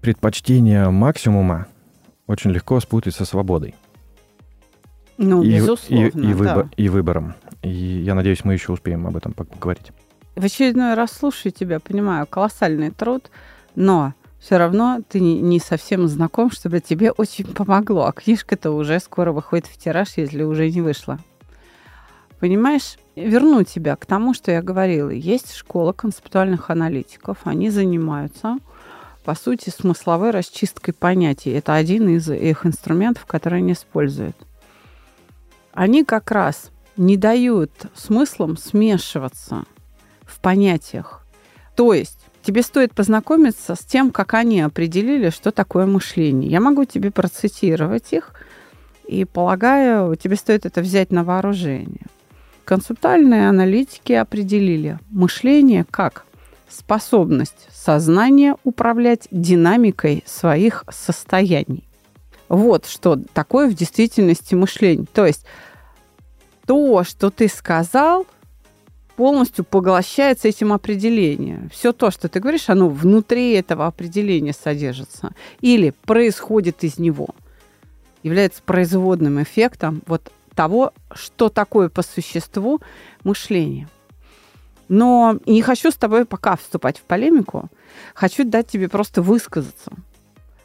предпочтение 0.00 0.88
максимума 0.88 1.66
очень 2.26 2.52
легко 2.52 2.80
спутать 2.80 3.14
со 3.14 3.26
свободой. 3.26 3.74
Ну, 5.18 5.42
и, 5.42 5.56
безусловно, 5.56 6.06
и, 6.06 6.30
и, 6.30 6.32
выбор- 6.32 6.64
да. 6.64 6.70
и 6.78 6.88
выбором. 6.88 7.34
И 7.60 7.68
я 7.68 8.14
надеюсь, 8.14 8.44
мы 8.44 8.54
еще 8.54 8.72
успеем 8.72 9.06
об 9.06 9.14
этом 9.14 9.34
поговорить. 9.34 9.92
В 10.36 10.42
очередной 10.42 10.94
раз 10.94 11.12
слушаю 11.12 11.52
тебя, 11.52 11.80
понимаю, 11.80 12.26
колоссальный 12.26 12.92
труд, 12.92 13.30
но 13.74 14.14
все 14.38 14.56
равно 14.56 15.00
ты 15.08 15.20
не, 15.20 15.58
совсем 15.58 16.06
знаком, 16.08 16.50
чтобы 16.50 16.80
тебе 16.80 17.10
очень 17.10 17.44
помогло. 17.46 18.06
А 18.06 18.12
книжка-то 18.12 18.70
уже 18.70 19.00
скоро 19.00 19.32
выходит 19.32 19.66
в 19.66 19.76
тираж, 19.76 20.16
если 20.16 20.42
уже 20.42 20.70
не 20.70 20.80
вышла. 20.80 21.18
Понимаешь, 22.38 22.98
верну 23.16 23.64
тебя 23.64 23.96
к 23.96 24.06
тому, 24.06 24.32
что 24.32 24.52
я 24.52 24.62
говорила. 24.62 25.10
Есть 25.10 25.54
школа 25.54 25.92
концептуальных 25.92 26.70
аналитиков. 26.70 27.38
Они 27.44 27.68
занимаются, 27.68 28.58
по 29.24 29.34
сути, 29.34 29.70
смысловой 29.70 30.30
расчисткой 30.30 30.94
понятий. 30.94 31.50
Это 31.50 31.74
один 31.74 32.08
из 32.08 32.30
их 32.30 32.64
инструментов, 32.64 33.26
которые 33.26 33.58
они 33.58 33.72
используют. 33.72 34.36
Они 35.72 36.04
как 36.04 36.30
раз 36.30 36.70
не 36.96 37.16
дают 37.16 37.72
смыслам 37.94 38.56
смешиваться 38.56 39.64
в 40.22 40.40
понятиях. 40.40 41.24
То 41.74 41.92
есть 41.92 42.27
тебе 42.48 42.62
стоит 42.62 42.94
познакомиться 42.94 43.74
с 43.74 43.80
тем, 43.80 44.10
как 44.10 44.32
они 44.32 44.62
определили, 44.62 45.28
что 45.28 45.50
такое 45.50 45.84
мышление. 45.84 46.50
Я 46.50 46.60
могу 46.60 46.86
тебе 46.86 47.10
процитировать 47.10 48.14
их, 48.14 48.32
и 49.06 49.26
полагаю, 49.26 50.16
тебе 50.16 50.34
стоит 50.36 50.64
это 50.64 50.80
взять 50.80 51.12
на 51.12 51.24
вооружение. 51.24 52.06
Концептуальные 52.64 53.50
аналитики 53.50 54.14
определили 54.14 54.98
мышление 55.10 55.84
как 55.90 56.24
способность 56.70 57.68
сознания 57.70 58.56
управлять 58.64 59.28
динамикой 59.30 60.24
своих 60.24 60.84
состояний. 60.90 61.86
Вот 62.48 62.86
что 62.86 63.18
такое 63.34 63.68
в 63.68 63.74
действительности 63.74 64.54
мышление. 64.54 65.06
То 65.12 65.26
есть 65.26 65.44
то, 66.64 67.04
что 67.04 67.28
ты 67.28 67.46
сказал– 67.48 68.26
полностью 69.18 69.64
поглощается 69.64 70.46
этим 70.46 70.72
определением. 70.72 71.70
Все 71.70 71.92
то, 71.92 72.12
что 72.12 72.28
ты 72.28 72.38
говоришь, 72.38 72.68
оно 72.68 72.88
внутри 72.88 73.50
этого 73.50 73.88
определения 73.88 74.52
содержится 74.52 75.32
или 75.60 75.92
происходит 76.04 76.84
из 76.84 77.00
него, 77.00 77.30
является 78.22 78.62
производным 78.62 79.42
эффектом 79.42 80.02
вот 80.06 80.30
того, 80.54 80.92
что 81.10 81.48
такое 81.48 81.88
по 81.88 82.02
существу 82.02 82.80
мышление. 83.24 83.88
Но 84.86 85.40
не 85.46 85.62
хочу 85.62 85.90
с 85.90 85.96
тобой 85.96 86.24
пока 86.24 86.54
вступать 86.54 86.98
в 86.98 87.02
полемику. 87.02 87.70
Хочу 88.14 88.44
дать 88.44 88.68
тебе 88.68 88.88
просто 88.88 89.20
высказаться. 89.20 89.90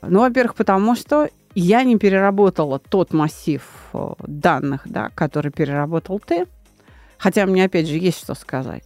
Ну, 0.04 0.20
во-первых, 0.20 0.54
потому 0.54 0.96
что 0.96 1.28
я 1.56 1.82
не 1.82 1.98
переработала 1.98 2.78
тот 2.78 3.14
массив 3.14 3.64
э, 3.94 4.14
данных, 4.28 4.82
да, 4.86 5.10
который 5.16 5.52
переработал 5.52 6.20
ты. 6.20 6.46
Хотя 7.24 7.46
мне, 7.46 7.64
опять 7.64 7.88
же, 7.88 7.96
есть 7.96 8.20
что 8.20 8.36
сказать. 8.36 8.84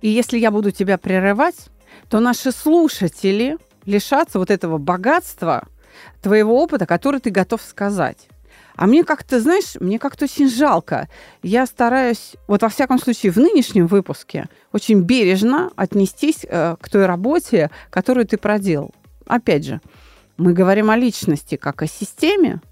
И 0.00 0.08
если 0.08 0.38
я 0.38 0.50
буду 0.50 0.70
тебя 0.70 0.96
прерывать, 0.96 1.68
то 2.08 2.18
наши 2.18 2.50
слушатели 2.50 3.58
лишатся 3.84 4.38
вот 4.38 4.50
этого 4.50 4.78
богатства 4.78 5.68
твоего 6.22 6.62
опыта, 6.62 6.86
который 6.86 7.20
ты 7.20 7.28
готов 7.28 7.60
сказать. 7.60 8.28
А 8.74 8.86
мне 8.86 9.04
как-то, 9.04 9.38
знаешь, 9.38 9.74
мне 9.80 9.98
как-то 9.98 10.24
очень 10.24 10.48
жалко. 10.48 11.10
Я 11.42 11.66
стараюсь, 11.66 12.36
вот 12.48 12.62
во 12.62 12.70
всяком 12.70 12.98
случае, 12.98 13.32
в 13.32 13.36
нынешнем 13.36 13.86
выпуске 13.86 14.48
очень 14.72 15.02
бережно 15.02 15.70
отнестись 15.76 16.46
э, 16.48 16.76
к 16.80 16.88
той 16.88 17.04
работе, 17.04 17.70
которую 17.90 18.26
ты 18.26 18.38
проделал. 18.38 18.94
Опять 19.26 19.66
же, 19.66 19.82
мы 20.38 20.54
говорим 20.54 20.88
о 20.88 20.96
личности 20.96 21.56
как 21.56 21.82
о 21.82 21.86
системе, 21.86 22.62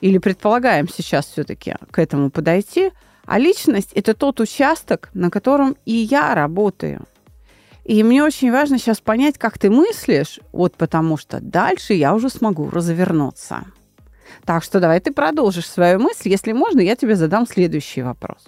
или 0.00 0.18
предполагаем 0.18 0.88
сейчас 0.88 1.26
все-таки 1.26 1.74
к 1.90 1.98
этому 1.98 2.30
подойти, 2.30 2.92
а 3.26 3.38
личность– 3.38 3.92
это 3.94 4.14
тот 4.14 4.40
участок, 4.40 5.10
на 5.14 5.30
котором 5.30 5.76
и 5.86 5.92
я 5.92 6.34
работаю. 6.34 7.06
И 7.84 8.02
мне 8.02 8.22
очень 8.24 8.50
важно 8.50 8.78
сейчас 8.78 9.00
понять, 9.00 9.38
как 9.38 9.58
ты 9.58 9.70
мыслишь, 9.70 10.40
вот 10.52 10.74
потому 10.76 11.16
что 11.16 11.40
дальше 11.40 11.94
я 11.94 12.14
уже 12.14 12.30
смогу 12.30 12.70
развернуться. 12.70 13.64
Так 14.44 14.64
что 14.64 14.80
давай 14.80 15.00
ты 15.00 15.12
продолжишь 15.12 15.68
свою 15.68 16.00
мысль. 16.00 16.30
Если 16.30 16.52
можно, 16.52 16.80
я 16.80 16.96
тебе 16.96 17.14
задам 17.14 17.46
следующий 17.46 18.02
вопрос. 18.02 18.44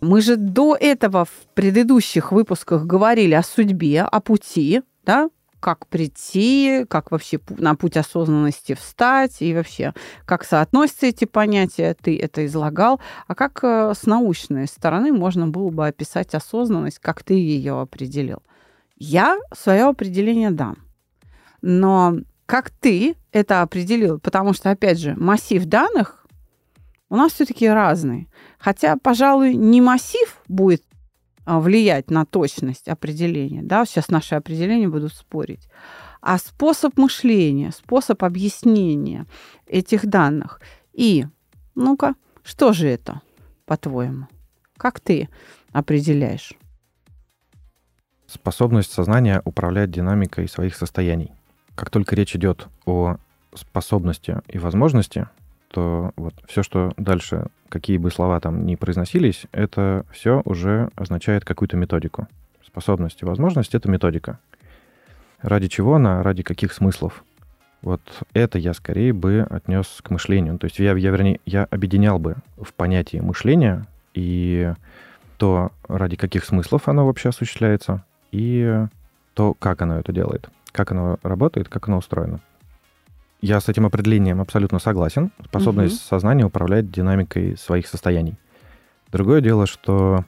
Мы 0.00 0.20
же 0.20 0.36
до 0.36 0.76
этого 0.78 1.24
в 1.24 1.54
предыдущих 1.54 2.32
выпусках 2.32 2.84
говорили 2.86 3.34
о 3.34 3.42
судьбе, 3.42 4.02
о 4.02 4.20
пути, 4.20 4.82
да, 5.04 5.28
как 5.62 5.86
прийти, 5.86 6.84
как 6.88 7.12
вообще 7.12 7.38
на 7.48 7.76
путь 7.76 7.96
осознанности 7.96 8.74
встать 8.74 9.40
и 9.40 9.54
вообще 9.54 9.94
как 10.26 10.44
соотносятся 10.44 11.06
эти 11.06 11.24
понятия, 11.24 11.94
ты 11.94 12.18
это 12.18 12.44
излагал, 12.44 13.00
а 13.28 13.36
как 13.36 13.60
э, 13.62 13.94
с 13.96 14.04
научной 14.06 14.66
стороны 14.66 15.12
можно 15.12 15.46
было 15.46 15.70
бы 15.70 15.86
описать 15.86 16.34
осознанность, 16.34 16.98
как 16.98 17.22
ты 17.22 17.34
ее 17.34 17.80
определил. 17.80 18.42
Я 18.96 19.38
свое 19.54 19.84
определение 19.84 20.50
дам. 20.50 20.78
Но 21.62 22.16
как 22.46 22.70
ты 22.70 23.14
это 23.30 23.62
определил? 23.62 24.18
Потому 24.18 24.54
что, 24.54 24.70
опять 24.70 24.98
же, 24.98 25.14
массив 25.16 25.64
данных 25.64 26.26
у 27.08 27.14
нас 27.16 27.32
все-таки 27.32 27.68
разный. 27.68 28.28
Хотя, 28.58 28.96
пожалуй, 28.96 29.54
не 29.54 29.80
массив 29.80 30.40
будет 30.48 30.82
влиять 31.46 32.10
на 32.10 32.24
точность 32.24 32.88
определения. 32.88 33.62
Да? 33.62 33.84
Сейчас 33.84 34.08
наши 34.08 34.34
определения 34.34 34.88
будут 34.88 35.12
спорить. 35.12 35.68
А 36.20 36.38
способ 36.38 36.96
мышления, 36.98 37.72
способ 37.72 38.22
объяснения 38.22 39.26
этих 39.66 40.06
данных. 40.06 40.60
И, 40.92 41.26
ну-ка, 41.74 42.14
что 42.44 42.72
же 42.72 42.88
это, 42.88 43.20
по-твоему? 43.66 44.28
Как 44.76 45.00
ты 45.00 45.28
определяешь? 45.72 46.54
Способность 48.26 48.92
сознания 48.92 49.42
управлять 49.44 49.90
динамикой 49.90 50.48
своих 50.48 50.76
состояний. 50.76 51.32
Как 51.74 51.90
только 51.90 52.14
речь 52.14 52.36
идет 52.36 52.68
о 52.86 53.16
способности 53.54 54.40
и 54.48 54.58
возможности, 54.58 55.28
то 55.72 56.12
вот 56.16 56.34
все, 56.46 56.62
что 56.62 56.92
дальше, 56.96 57.46
какие 57.68 57.96
бы 57.96 58.10
слова 58.10 58.38
там 58.40 58.66
ни 58.66 58.76
произносились, 58.76 59.46
это 59.52 60.04
все 60.12 60.42
уже 60.44 60.90
означает 60.94 61.44
какую-то 61.44 61.76
методику. 61.76 62.28
Способность 62.64 63.22
и 63.22 63.24
возможность— 63.24 63.74
это 63.76 63.90
методика. 63.90 64.38
Ради 65.40 65.68
чего 65.68 65.96
она, 65.96 66.22
ради 66.22 66.42
каких 66.42 66.72
смыслов? 66.72 67.24
Вот 67.80 68.00
это 68.32 68.58
я 68.58 68.74
скорее 68.74 69.12
бы 69.12 69.44
отнес 69.50 70.00
к 70.02 70.10
мышлению. 70.10 70.58
То 70.58 70.66
есть 70.66 70.78
я, 70.78 70.94
я 70.94 71.10
вернее, 71.10 71.40
я 71.46 71.64
объединял 71.64 72.18
бы 72.18 72.36
в 72.56 72.72
понятии 72.74 73.18
мышления 73.18 73.86
и 74.14 74.72
то, 75.36 75.72
ради 75.88 76.16
каких 76.16 76.44
смыслов 76.44 76.86
оно 76.86 77.06
вообще 77.06 77.30
осуществляется, 77.30 78.04
и 78.30 78.86
то, 79.34 79.54
как 79.54 79.82
оно 79.82 79.98
это 79.98 80.12
делает, 80.12 80.48
как 80.70 80.92
оно 80.92 81.18
работает, 81.22 81.68
как 81.68 81.88
оно 81.88 81.98
устроено. 81.98 82.40
Я 83.42 83.60
с 83.60 83.68
этим 83.68 83.84
определением 83.84 84.40
абсолютно 84.40 84.78
согласен. 84.78 85.32
Способность 85.44 85.96
угу. 85.96 86.08
сознания 86.08 86.44
управлять 86.44 86.92
динамикой 86.92 87.56
своих 87.58 87.88
состояний. 87.88 88.36
Другое 89.10 89.40
дело, 89.40 89.66
что 89.66 90.24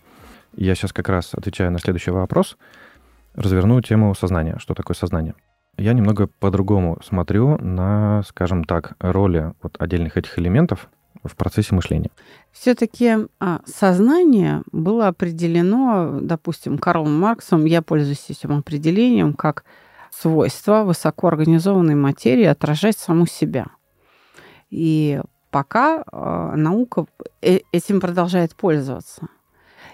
я 0.57 0.75
сейчас 0.75 0.93
как 0.93 1.09
раз 1.09 1.33
отвечаю 1.33 1.71
на 1.71 1.79
следующий 1.79 2.11
вопрос, 2.11 2.59
разверну 3.35 3.81
тему 3.81 4.17
сознания. 4.17 4.57
Что 4.59 4.75
такое 4.75 4.97
сознание? 4.97 5.35
Я 5.79 5.93
немного 5.93 6.27
по-другому 6.27 6.99
смотрю 7.05 7.57
на, 7.59 8.25
скажем 8.27 8.65
так, 8.65 8.95
роли 8.99 9.55
вот 9.63 9.77
отдельных 9.79 10.17
этих 10.17 10.37
элементов 10.37 10.89
в 11.23 11.37
процессе 11.37 11.73
мышления. 11.73 12.11
Все-таки 12.51 13.17
а, 13.39 13.61
сознание 13.65 14.63
было 14.73 15.07
определено, 15.07 16.19
допустим, 16.21 16.79
Карлом 16.79 17.19
Марксом, 17.19 17.65
я 17.65 17.81
пользуюсь 17.81 18.29
этим 18.29 18.59
определением, 18.59 19.35
как 19.35 19.65
свойство 20.21 20.85
высокоорганизованной 20.85 21.95
материи 21.95 22.45
отражать 22.45 22.97
саму 22.99 23.27
себя. 23.27 23.67
И 24.71 25.21
пока 25.51 26.03
э, 26.03 26.53
наука 26.57 27.07
э, 27.43 27.61
этим 27.73 28.01
продолжает 28.01 28.55
пользоваться. 28.55 29.29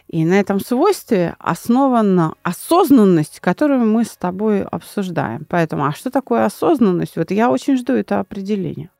И 0.09 0.25
на 0.25 0.41
этом 0.41 0.59
свойстве 0.59 1.37
основана 1.39 2.35
осознанность, 2.43 3.41
которую 3.41 3.87
мы 3.87 4.05
с 4.05 4.17
тобой 4.17 4.63
обсуждаем. 4.63 5.47
Поэтому, 5.49 5.85
а 5.85 5.93
что 5.93 6.11
такое 6.11 6.45
осознанность? 6.45 7.17
Вот 7.17 7.31
я 7.31 7.51
очень 7.51 7.77
жду 7.77 7.93
это 7.93 8.19
определение. 8.21 8.91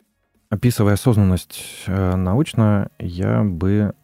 Описывая 0.51 0.95
осознанность 0.95 1.85
э, 1.87 2.17
научно, 2.17 2.91
я 2.99 3.43
бы 3.43 3.95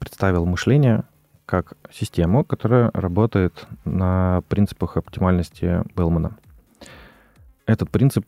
представил 0.00 0.44
мышление 0.44 1.04
как 1.46 1.74
систему, 1.92 2.44
которая 2.44 2.90
работает 2.92 3.66
на 3.84 4.42
принципах 4.48 4.96
оптимальности 4.96 5.82
Белмана. 5.96 6.36
Этот 7.66 7.90
принцип 7.90 8.24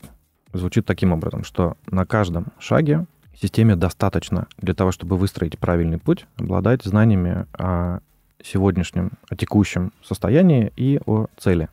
звучит 0.53 0.85
таким 0.85 1.13
образом, 1.13 1.45
что 1.45 1.77
на 1.87 2.05
каждом 2.05 2.49
шаге 2.59 3.07
системе 3.41 3.77
достаточно 3.77 4.49
для 4.59 4.75
того, 4.75 4.91
чтобы 4.91 5.17
выстроить 5.17 5.59
правильный 5.59 5.99
путь, 5.99 6.27
обладать 6.37 6.83
знаниями 6.83 7.47
о 7.53 8.01
сегодняшнем, 8.43 9.13
о 9.29 9.37
текущем 9.37 9.93
состоянии 10.03 10.73
и 10.77 11.01
о 11.07 11.27
цели. 11.37 11.69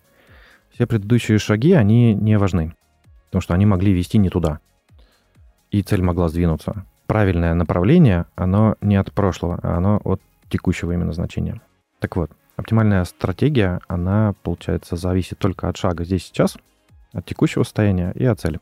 Все 0.72 0.86
предыдущие 0.86 1.40
шаги, 1.40 1.74
они 1.74 2.14
не 2.14 2.38
важны, 2.38 2.76
потому 3.28 3.42
что 3.42 3.54
они 3.54 3.66
могли 3.66 3.94
вести 3.94 4.18
не 4.18 4.30
туда. 4.30 4.60
И 5.72 5.82
цель 5.82 6.04
могла 6.04 6.28
сдвинуться. 6.28 6.86
Правильное 7.08 7.54
направление, 7.54 8.26
оно 8.36 8.76
не 8.82 8.96
от 8.96 9.12
прошлого, 9.12 9.60
а 9.64 9.78
оно 9.78 10.02
от 10.04 10.22
текущего 10.50 10.92
именно 10.92 11.14
значения. 11.14 11.62
Так 12.00 12.16
вот, 12.16 12.32
оптимальная 12.56 13.04
стратегия, 13.06 13.80
она, 13.88 14.34
получается, 14.44 14.96
зависит 14.96 15.40
только 15.40 15.68
от 15.68 15.78
шага 15.78 16.04
здесь 16.04 16.26
сейчас, 16.26 16.58
от 17.16 17.26
текущего 17.26 17.64
состояния 17.64 18.12
и 18.14 18.26
от 18.26 18.40
цели. 18.40 18.60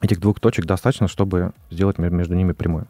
Этих 0.00 0.20
двух 0.20 0.40
точек 0.40 0.64
достаточно, 0.66 1.08
чтобы 1.08 1.52
сделать 1.70 1.98
между 1.98 2.34
ними 2.34 2.52
прямую. 2.52 2.86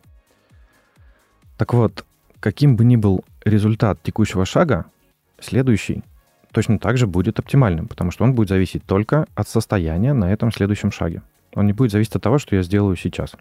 Так 1.56 1.72
вот, 1.72 2.04
каким 2.40 2.76
бы 2.76 2.84
ни 2.84 2.96
был 2.96 3.24
результат 3.44 4.02
текущего 4.02 4.44
шага, 4.44 4.86
следующий 5.40 6.04
точно 6.52 6.78
так 6.78 6.96
же 6.98 7.06
будет 7.06 7.38
оптимальным, 7.38 7.86
потому 7.88 8.10
что 8.10 8.24
он 8.24 8.34
будет 8.34 8.48
зависеть 8.48 8.84
только 8.84 9.26
от 9.34 9.48
состояния 9.48 10.12
на 10.12 10.32
этом 10.32 10.52
следующем 10.52 10.90
шаге. 10.90 11.22
Он 11.54 11.66
не 11.66 11.72
будет 11.72 11.92
зависеть 11.92 12.16
от 12.16 12.22
того, 12.22 12.38
что 12.38 12.56
я 12.56 12.62
сделаю 12.62 12.96
сейчас. 12.96 13.34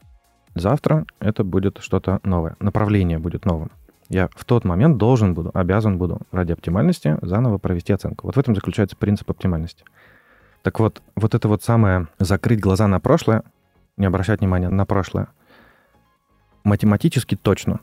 Завтра 0.53 1.05
это 1.19 1.43
будет 1.43 1.79
что-то 1.81 2.19
новое, 2.23 2.55
направление 2.59 3.19
будет 3.19 3.45
новым. 3.45 3.71
Я 4.07 4.29
в 4.35 4.45
тот 4.45 4.63
момент 4.63 4.97
должен 4.97 5.33
буду, 5.33 5.51
обязан 5.53 5.97
буду 5.97 6.21
ради 6.31 6.51
оптимальности 6.51 7.17
заново 7.21 7.57
провести 7.57 7.91
оценку. 7.91 8.27
Вот 8.27 8.35
в 8.35 8.39
этом 8.39 8.53
заключается 8.53 8.95
принцип 8.95 9.29
оптимальности. 9.31 9.83
Так 10.65 10.79
вот, 10.79 11.03
вот 11.15 11.35
это 11.35 11.47
вот 11.47 11.61
самое 11.61 12.07
закрыть 12.17 12.59
глаза 12.59 12.87
на 12.87 12.99
прошлое, 12.99 13.43
не 13.97 14.07
обращать 14.07 14.39
внимания 14.39 14.69
на 14.69 14.83
прошлое, 14.87 15.27
математически 16.63 17.35
точно, 17.35 17.81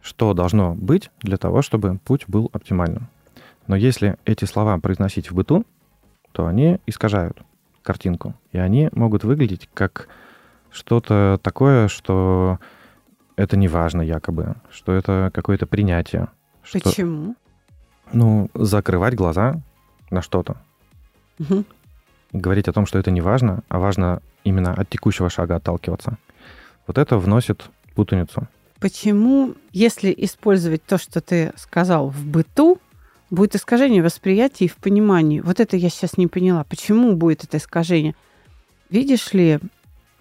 что 0.00 0.34
должно 0.34 0.74
быть 0.74 1.12
для 1.20 1.36
того, 1.36 1.62
чтобы 1.62 1.98
путь 1.98 2.24
был 2.26 2.50
оптимальным. 2.52 3.08
Но 3.68 3.76
если 3.76 4.16
эти 4.24 4.46
слова 4.46 4.76
произносить 4.80 5.30
в 5.30 5.36
быту, 5.36 5.64
то 6.32 6.46
они 6.46 6.80
искажают 6.86 7.40
картинку. 7.82 8.34
И 8.50 8.58
они 8.58 8.88
могут 8.90 9.22
выглядеть 9.22 9.70
как 9.72 10.08
что-то 10.72 11.38
такое, 11.40 11.86
что 11.86 12.58
это 13.36 13.56
не 13.56 13.68
важно 13.68 14.02
якобы, 14.02 14.56
что 14.70 14.90
это 14.90 15.30
какое-то 15.32 15.68
принятие. 15.68 16.30
Что, 16.64 16.80
Почему? 16.80 17.36
ну, 18.12 18.50
закрывать 18.54 19.14
глаза 19.14 19.62
на 20.10 20.20
что-то. 20.20 20.56
Мгм. 21.38 21.64
Говорить 22.36 22.68
о 22.68 22.72
том, 22.72 22.86
что 22.86 22.98
это 22.98 23.10
не 23.10 23.22
важно, 23.22 23.62
а 23.68 23.78
важно 23.78 24.20
именно 24.44 24.74
от 24.74 24.90
текущего 24.90 25.30
шага 25.30 25.56
отталкиваться. 25.56 26.18
Вот 26.86 26.98
это 26.98 27.16
вносит 27.18 27.64
путаницу. 27.94 28.46
Почему, 28.78 29.54
если 29.72 30.14
использовать 30.16 30.84
то, 30.84 30.98
что 30.98 31.20
ты 31.22 31.52
сказал 31.56 32.10
в 32.10 32.26
быту, 32.26 32.78
будет 33.30 33.56
искажение 33.56 34.02
восприятия 34.02 34.66
и 34.66 34.68
в 34.68 34.76
понимании? 34.76 35.40
Вот 35.40 35.60
это 35.60 35.76
я 35.76 35.88
сейчас 35.88 36.18
не 36.18 36.26
поняла. 36.26 36.64
Почему 36.64 37.16
будет 37.16 37.42
это 37.44 37.56
искажение? 37.56 38.14
Видишь 38.90 39.32
ли, 39.32 39.58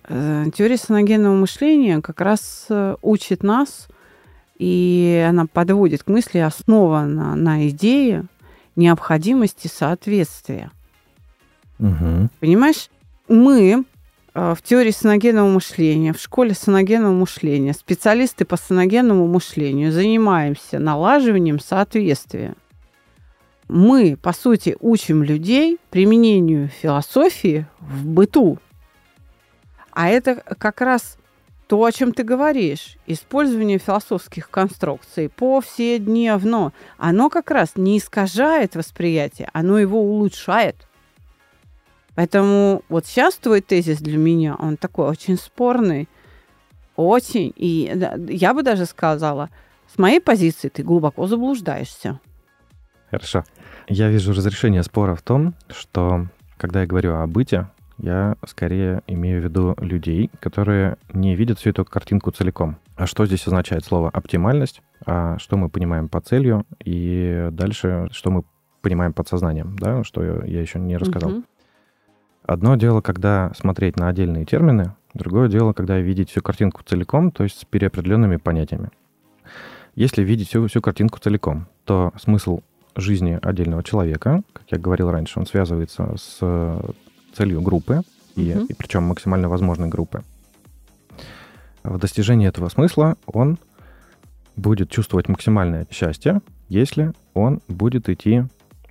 э, 0.07 0.45
теория 0.55 0.77
саногенного 0.77 1.35
мышления 1.35 2.01
как 2.01 2.21
раз 2.21 2.67
э, 2.69 2.95
учит 3.01 3.43
нас, 3.43 3.87
и 4.57 5.25
она 5.27 5.47
подводит 5.47 6.03
к 6.03 6.07
мысли, 6.07 6.39
основана 6.39 7.35
на 7.35 7.67
идее 7.67 8.23
необходимости 8.77 9.67
соответствия. 9.67 10.71
Угу. 11.79 12.29
Понимаешь, 12.39 12.89
мы 13.27 13.85
э, 14.33 14.55
в 14.55 14.61
теории 14.61 14.91
саногенного 14.91 15.47
мышления, 15.47 16.13
в 16.13 16.19
школе 16.19 16.53
саногенного 16.53 17.13
мышления, 17.13 17.73
специалисты 17.73 18.45
по 18.45 18.57
саногенному 18.57 19.27
мышлению 19.27 19.91
занимаемся 19.91 20.79
налаживанием 20.79 21.59
соответствия. 21.59 22.55
Мы, 23.67 24.15
по 24.21 24.31
сути, 24.31 24.77
учим 24.79 25.23
людей 25.23 25.79
применению 25.89 26.69
философии 26.69 27.65
в 27.79 28.05
быту. 28.05 28.59
А 29.91 30.07
это 30.09 30.35
как 30.35 30.81
раз 30.81 31.17
то, 31.67 31.83
о 31.83 31.91
чем 31.91 32.13
ты 32.13 32.23
говоришь, 32.23 32.97
использование 33.07 33.79
философских 33.79 34.49
конструкций 34.49 35.29
повседневно, 35.29 36.73
оно 36.97 37.29
как 37.29 37.49
раз 37.49 37.71
не 37.75 37.97
искажает 37.97 38.75
восприятие, 38.75 39.49
оно 39.51 39.79
его 39.79 39.99
улучшает. 39.99 40.75
Поэтому 42.15 42.81
вот 42.89 43.05
сейчас 43.05 43.35
твой 43.35 43.61
тезис 43.61 43.99
для 43.99 44.17
меня, 44.17 44.55
он 44.55 44.77
такой 44.77 45.07
очень 45.07 45.37
спорный, 45.37 46.07
очень, 46.95 47.53
и 47.55 47.93
я 48.29 48.53
бы 48.53 48.63
даже 48.63 48.85
сказала, 48.85 49.49
с 49.93 49.97
моей 49.97 50.21
позиции 50.21 50.69
ты 50.69 50.81
глубоко 50.81 51.27
заблуждаешься. 51.27 52.19
Хорошо. 53.11 53.43
Я 53.87 54.09
вижу 54.09 54.31
разрешение 54.31 54.81
спора 54.83 55.15
в 55.15 55.21
том, 55.21 55.53
что 55.69 56.27
когда 56.57 56.81
я 56.81 56.87
говорю 56.87 57.15
о 57.15 57.27
быте, 57.27 57.67
я 57.97 58.35
скорее 58.45 59.03
имею 59.07 59.41
в 59.41 59.43
виду 59.43 59.75
людей, 59.77 60.29
которые 60.39 60.97
не 61.13 61.35
видят 61.35 61.59
всю 61.59 61.69
эту 61.69 61.85
картинку 61.85 62.31
целиком. 62.31 62.77
А 62.95 63.07
что 63.07 63.25
здесь 63.25 63.45
означает 63.47 63.85
слово 63.85 64.09
оптимальность? 64.09 64.81
А 65.05 65.37
что 65.37 65.55
мы 65.57 65.69
понимаем 65.69 66.09
под 66.09 66.25
целью? 66.27 66.65
И 66.83 67.49
дальше, 67.51 68.07
что 68.11 68.31
мы 68.31 68.43
понимаем 68.81 69.13
под 69.13 69.27
сознанием, 69.27 69.77
да, 69.77 70.03
что 70.03 70.23
я 70.23 70.61
еще 70.61 70.79
не 70.79 70.97
рассказал. 70.97 71.29
Мгм. 71.29 71.45
Одно 72.47 72.75
дело, 72.75 73.01
когда 73.01 73.51
смотреть 73.55 73.97
на 73.97 74.07
отдельные 74.07 74.45
термины, 74.45 74.93
другое 75.13 75.49
дело, 75.49 75.73
когда 75.73 75.97
видеть 75.99 76.29
всю 76.29 76.41
картинку 76.41 76.83
целиком, 76.85 77.31
то 77.31 77.43
есть 77.43 77.59
с 77.59 77.65
переопределенными 77.65 78.37
понятиями. 78.37 78.89
Если 79.95 80.23
видеть 80.23 80.49
всю, 80.49 80.67
всю 80.67 80.81
картинку 80.81 81.19
целиком, 81.19 81.67
то 81.85 82.11
смысл 82.21 82.59
жизни 82.95 83.39
отдельного 83.41 83.83
человека, 83.83 84.43
как 84.53 84.63
я 84.69 84.77
говорил 84.77 85.09
раньше, 85.09 85.39
он 85.39 85.45
связывается 85.47 86.13
с 86.17 86.37
э, 86.41 86.81
целью 87.33 87.61
группы, 87.61 88.01
и, 88.35 88.53
Мгм. 88.53 88.65
и 88.65 88.73
причем 88.73 89.03
максимально 89.03 89.47
возможной 89.49 89.87
группы. 89.87 90.21
В 91.83 91.97
достижении 91.97 92.47
этого 92.47 92.67
смысла 92.69 93.15
он 93.25 93.57
будет 94.57 94.89
чувствовать 94.89 95.29
максимальное 95.29 95.87
счастье, 95.89 96.41
если 96.67 97.13
он 97.33 97.61
будет 97.69 98.09
идти 98.09 98.43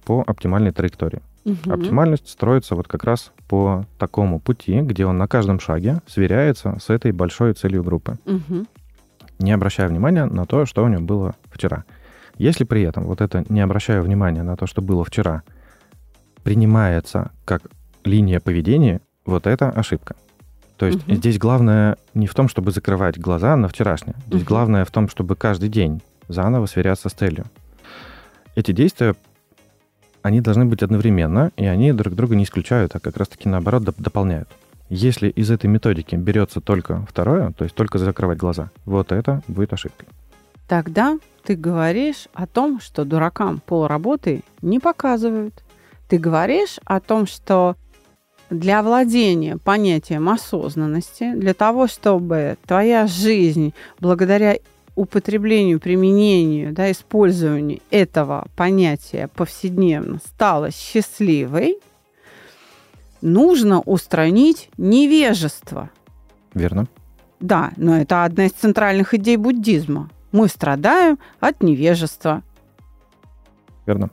по 0.07 0.23
оптимальной 0.27 0.73
траектории. 0.73 1.21
Мгм. 1.45 1.73
Оптимальность 1.73 2.29
строится 2.29 2.75
вот 2.75 2.89
как 2.89 3.05
раз 3.05 3.33
по 3.49 3.85
такому 3.99 4.41
пути, 4.41 4.81
где 4.81 5.07
он 5.07 5.19
на 5.19 5.27
каждом 5.29 5.61
шаге 5.61 6.01
сверяется 6.07 6.77
с 6.81 6.91
этой 6.91 7.13
большой 7.13 7.53
целью 7.55 7.83
группы, 7.85 8.19
Мгм. 8.25 8.67
не 9.39 9.53
обращая 9.53 9.89
внимания 9.89 10.25
на 10.25 10.47
то, 10.47 10.67
что 10.67 10.85
у 10.85 10.89
него 10.89 11.03
было 11.03 11.35
вчера. 11.51 11.85
Если 12.39 12.65
при 12.65 12.83
этом 12.83 13.05
вот 13.05 13.21
это 13.21 13.45
не 13.49 13.61
обращая 13.61 14.01
внимания 14.03 14.43
на 14.43 14.57
то, 14.57 14.67
что 14.67 14.83
было 14.83 15.05
вчера, 15.05 15.43
принимается 16.43 17.31
как 17.45 17.63
линия 18.05 18.41
поведения, 18.41 19.01
вот 19.25 19.47
это 19.47 19.71
ошибка. 19.71 20.17
То 20.77 20.87
есть 20.87 21.07
Мгм. 21.07 21.17
здесь 21.17 21.39
главное 21.39 21.97
не 22.15 22.27
в 22.27 22.35
том, 22.35 22.49
чтобы 22.49 22.71
закрывать 22.73 23.19
глаза 23.19 23.55
на 23.57 23.69
вчерашнее. 23.69 24.17
Здесь 24.27 24.41
Мгм. 24.43 24.49
главное 24.49 24.85
в 24.85 24.91
том, 24.91 25.09
чтобы 25.09 25.37
каждый 25.37 25.69
день 25.69 26.03
заново 26.29 26.67
сверяться 26.67 27.09
с 27.09 27.13
целью. 27.13 27.45
Эти 28.57 28.73
действия, 28.73 29.15
они 30.25 30.41
должны 30.41 30.65
быть 30.65 30.83
одновременно, 30.83 31.53
и 31.59 31.67
они 31.67 31.93
друг 31.93 32.15
друга 32.15 32.35
не 32.35 32.45
исключают, 32.45 32.97
а 32.97 32.99
как 32.99 33.19
раз-таки 33.19 33.47
наоборот 33.47 33.83
доп- 33.83 34.01
дополняют. 34.03 34.49
Если 34.89 35.29
из 35.29 35.51
этой 35.51 35.67
методики 35.67 36.17
берется 36.17 36.63
только 36.63 37.05
второе, 37.07 37.53
то 37.53 37.65
есть 37.65 37.77
только 37.77 37.99
закрывать 37.99 38.39
глаза, 38.39 38.71
вот 38.87 39.13
это 39.13 39.43
будет 39.49 39.75
ошибкой. 39.75 40.09
Тогда 40.67 41.19
ты 41.45 41.57
говоришь 41.57 42.29
о 42.33 42.47
том, 42.47 42.81
что 42.81 43.05
дуракам 43.05 43.61
полработы 43.67 44.43
не 44.63 44.81
показывают. 44.81 45.63
Ты 46.09 46.17
говоришь 46.17 46.81
о 46.87 47.01
том, 47.01 47.27
что 47.27 47.77
для 48.49 48.83
владения 48.83 49.59
понятием 49.59 50.31
осознанности, 50.31 51.35
для 51.35 51.53
того, 51.53 51.87
чтобы 51.87 52.57
твоя 52.67 53.07
жизнь 53.07 53.75
благодаря 54.01 54.57
употреблению, 54.95 55.81
применению, 55.81 56.73
да, 56.73 56.91
использованию 56.91 57.81
этого 57.91 58.47
понятия 58.57 59.29
повседневно 59.29 60.19
стала 60.25 60.71
счастливой, 60.71 61.79
нужно 63.21 63.81
устранить 63.81 64.71
невежество. 64.77 65.91
Верно? 66.55 66.87
Да, 67.41 67.73
но 67.77 67.99
это 67.99 68.25
одна 68.25 68.47
из 68.47 68.53
центральных 68.53 69.15
идей 69.15 69.37
буддизма. 69.37 70.11
Мы 70.33 70.49
страдаем 70.49 71.19
от 71.41 71.63
невежества, 71.63 72.43
Верно. 73.87 74.11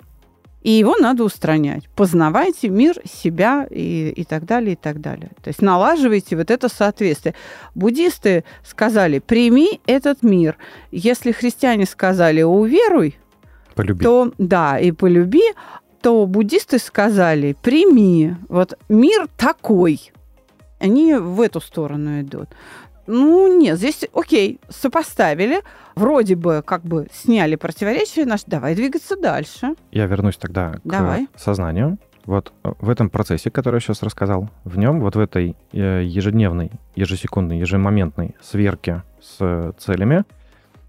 И 0.62 0.72
его 0.72 0.96
надо 0.98 1.24
устранять. 1.24 1.90
Познавайте 1.96 2.70
мир, 2.70 2.98
себя 3.06 3.68
и, 3.70 4.10
и 4.16 4.24
так 4.24 4.46
далее, 4.46 4.74
и 4.74 4.76
так 4.76 5.02
далее. 5.02 5.32
То 5.42 5.48
есть 5.50 5.62
налаживайте 5.62 6.36
вот 6.36 6.52
это 6.52 6.70
соответствие. 6.70 7.34
Буддисты 7.74 8.44
сказали, 8.64 9.20
прими 9.20 9.82
этот 9.88 10.22
мир. 10.24 10.58
Если 10.92 11.32
христиане 11.32 11.86
сказали, 11.86 12.42
уверуй, 12.44 13.18
Полюби. 13.76 14.04
то 14.04 14.32
да, 14.38 14.78
и 14.80 14.92
полюби, 14.92 15.44
то 16.02 16.26
буддисты 16.26 16.80
сказали, 16.80 17.56
прими, 17.62 18.36
вот 18.50 18.78
мир 18.90 19.28
такой. 19.38 20.12
Они 20.80 21.14
в 21.14 21.42
эту 21.42 21.62
сторону 21.62 22.22
идут. 22.22 22.50
Ну, 23.08 23.58
нет, 23.60 23.78
здесь, 23.78 24.06
окей, 24.14 24.60
сопоставили, 24.70 25.62
вроде 25.96 26.36
бы 26.36 26.62
как 26.66 26.84
бы 26.84 27.08
сняли 27.14 27.56
противоречия 27.56 28.26
наши, 28.26 28.44
давай 28.48 28.76
двигаться 28.76 29.16
дальше. 29.16 29.76
Я 29.92 30.06
вернусь 30.06 30.38
тогда 30.38 30.74
к 30.74 30.82
Давай. 30.84 31.28
сознанию. 31.36 31.98
Вот 32.26 32.54
э, 32.64 32.74
в 32.80 32.90
этом 32.90 33.10
процессе, 33.10 33.50
который 33.50 33.78
я 33.78 33.80
сейчас 33.80 34.04
рассказал, 34.04 34.50
в 34.64 34.78
нем, 34.78 35.00
вот 35.02 35.16
в 35.16 35.20
этой 35.20 35.56
э, 35.74 36.04
ежедневной, 36.04 36.72
ежесекундной, 36.96 37.58
ежемоментной 37.60 38.36
сверке 38.42 39.04
с 39.20 39.74
целями, 39.80 40.24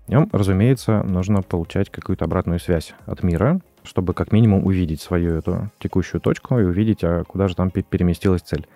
в 0.06 0.10
нем, 0.10 0.28
разумеется, 0.32 1.02
нужно 1.04 1.42
получать 1.42 1.88
какую-то 1.90 2.24
обратную 2.26 2.60
связь 2.60 2.92
от 3.06 3.22
мира, 3.22 3.60
чтобы 3.82 4.12
как 4.14 4.30
минимум 4.32 4.66
увидеть 4.66 5.00
свою 5.00 5.36
эту 5.36 5.70
текущую 5.78 6.20
точку 6.20 6.58
и 6.58 6.64
увидеть, 6.64 7.02
а 7.02 7.24
куда 7.24 7.48
же 7.48 7.56
там 7.56 7.70
пе- 7.70 7.82
переместилась 7.82 8.42
цель. 8.42 8.66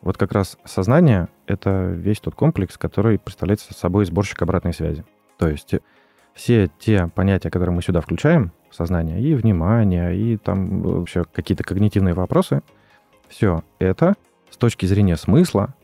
Вот 0.00 0.16
как 0.16 0.32
раз 0.32 0.58
сознание— 0.64 1.28
это 1.46 1.86
весь 1.88 2.20
тот 2.20 2.34
комплекс, 2.34 2.78
который 2.78 3.18
представляет 3.18 3.60
собой 3.60 4.04
сборщик 4.04 4.40
обратной 4.42 4.72
связи. 4.72 5.04
То 5.38 5.48
есть 5.48 5.74
все 6.34 6.70
те 6.78 7.08
понятия, 7.08 7.50
которые 7.50 7.74
мы 7.74 7.82
сюда 7.82 8.00
включаем, 8.00 8.52
сознание, 8.70 9.20
и 9.20 9.34
внимание, 9.34 10.16
и 10.16 10.36
там 10.36 10.82
вообще 10.82 11.24
какие-то 11.24 11.64
когнитивные 11.64 12.14
вопросы, 12.14 12.62
все 13.28 13.64
это 13.78 14.14
с 14.50 14.56
точки 14.56 14.86
зрения 14.86 15.16
смысла, 15.16 15.74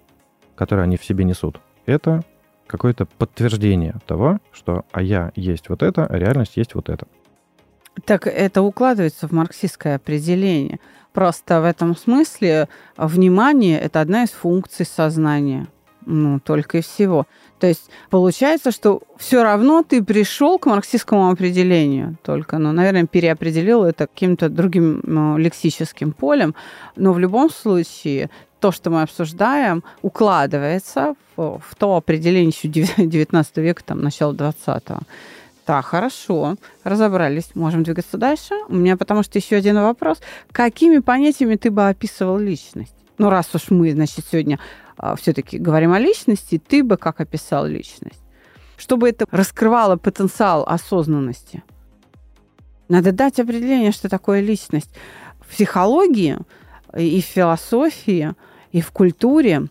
который 0.55 0.85
они 0.85 0.97
в 0.97 1.05
себе 1.05 1.25
несут, 1.25 1.61
это 1.87 2.25
какое-то 2.67 3.07
подтверждение 3.07 3.97
того, 4.07 4.39
что 4.53 4.85
а 4.93 5.03
я 5.03 5.33
есть 5.35 5.69
вот 5.69 5.83
это, 5.83 6.07
а 6.07 6.17
реальность 6.17 6.57
есть 6.57 6.75
вот 6.75 6.89
это. 6.89 7.07
Так 8.05 8.27
это 8.27 8.63
укладывается 8.63 9.29
в 9.29 9.33
марксистское 9.33 9.97
определение. 9.97 10.81
Просто 11.13 11.61
в 11.61 11.65
этом 11.65 11.97
смысле 11.97 12.69
внимание– 12.97 13.79
это 13.81 14.01
одна 14.01 14.25
из 14.25 14.31
функций 14.31 14.85
сознания. 14.85 15.69
Ну, 16.07 16.39
только 16.41 16.79
и 16.79 16.81
всего. 16.83 17.27
То 17.59 17.69
есть 17.69 17.89
получается, 18.11 18.73
что 18.73 19.01
все 19.17 19.43
равно 19.43 19.83
ты 19.83 20.03
пришел 20.03 20.59
к 20.59 20.67
марксистскому 20.67 21.31
определению, 21.31 22.17
только, 22.23 22.59
ну, 22.59 22.73
наверное, 22.73 23.07
переопределил 23.07 23.85
это 23.85 24.07
каким-то 24.07 24.51
другим 24.51 25.01
ну, 25.05 25.39
лексическим 25.39 26.13
полем. 26.13 26.55
Но 26.97 27.13
в 27.13 27.19
любом 27.19 27.49
случае 27.49 28.29
то, 28.61 28.73
что 28.73 28.91
мы 28.91 29.03
обсуждаем, 29.03 29.83
укладывается 30.03 31.15
в, 31.37 31.59
в 31.59 31.75
то 31.77 31.97
определение 31.97 32.49
еще 32.55 32.69
19 32.69 33.57
века, 33.59 33.83
там, 33.85 34.03
начало 34.03 34.33
20-го. 34.33 35.01
Так, 35.65 35.87
хорошо, 35.87 36.57
разобрались. 36.83 37.55
Можем 37.55 37.85
двигаться 37.85 38.19
дальше. 38.19 38.55
У 38.69 38.75
меня 38.75 38.97
потому 38.97 39.23
что 39.23 39.39
еще 39.39 39.57
один 39.57 39.81
вопрос. 39.81 40.21
Какими 40.53 40.99
понятиями 40.99 41.57
ты 41.57 41.71
бы 41.71 41.89
описывал 41.89 42.39
личность? 42.39 42.95
Ну, 43.17 43.31
раз 43.31 43.49
уж 43.55 43.71
мы, 43.71 43.93
значит, 43.93 44.27
сегодня 44.31 44.59
а, 44.99 45.17
все-таки 45.17 45.59
говорим 45.59 45.93
о 45.93 45.99
личности, 45.99 46.61
ты 46.65 46.85
бы 46.85 46.97
как 46.97 47.21
описал 47.21 47.67
личность? 47.67 48.21
Чтобы 48.77 49.09
это 49.09 49.25
раскрывало 49.31 49.97
потенциал 49.97 50.65
осознанности. 50.67 51.63
Надо 52.89 53.13
дать 53.13 53.41
определение, 53.41 53.93
что 53.93 54.11
такое 54.11 54.41
личность. 54.41 54.91
В 55.41 55.49
психологии 55.49 56.39
и 56.95 57.23
в 57.23 57.25
философии, 57.25 58.35
и 58.73 58.83
в 58.83 58.91
культуре, 58.91 59.69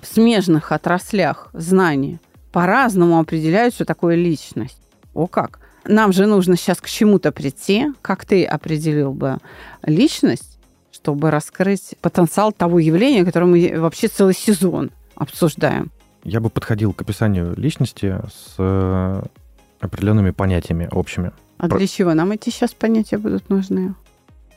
в 0.00 0.06
смежных 0.06 0.70
отраслях 0.70 1.48
знаний 1.52 2.18
по-разному 2.52 3.18
определяют, 3.18 3.74
что 3.74 3.84
такое 3.84 4.14
личность. 4.14 4.80
О 5.14 5.26
как! 5.26 5.60
Нам 5.86 6.12
же 6.12 6.26
нужно 6.26 6.56
сейчас 6.56 6.80
к 6.80 6.88
чему-то 6.88 7.32
прийти. 7.32 7.86
Как 8.02 8.24
ты 8.24 8.44
определил 8.44 9.12
бы 9.12 9.38
личность, 9.82 10.58
чтобы 10.92 11.30
раскрыть 11.30 11.94
потенциал 12.00 12.52
того 12.52 12.78
явления, 12.78 13.24
которое 13.24 13.46
мы 13.46 13.80
вообще 13.80 14.08
целый 14.08 14.34
сезон 14.34 14.90
обсуждаем? 15.14 15.90
Я 16.22 16.40
бы 16.40 16.50
подходил 16.50 16.92
к 16.92 17.00
описанию 17.00 17.54
личности 17.56 18.20
с 18.30 18.54
э, 18.58 19.22
определенными 19.80 20.32
понятиями 20.32 20.88
общими. 20.92 21.32
А 21.56 21.68
Про... 21.68 21.78
для 21.78 21.86
чего 21.86 22.12
нам 22.14 22.30
эти 22.32 22.50
сейчас 22.50 22.74
понятия 22.74 23.16
будут 23.16 23.48
нужны? 23.48 23.94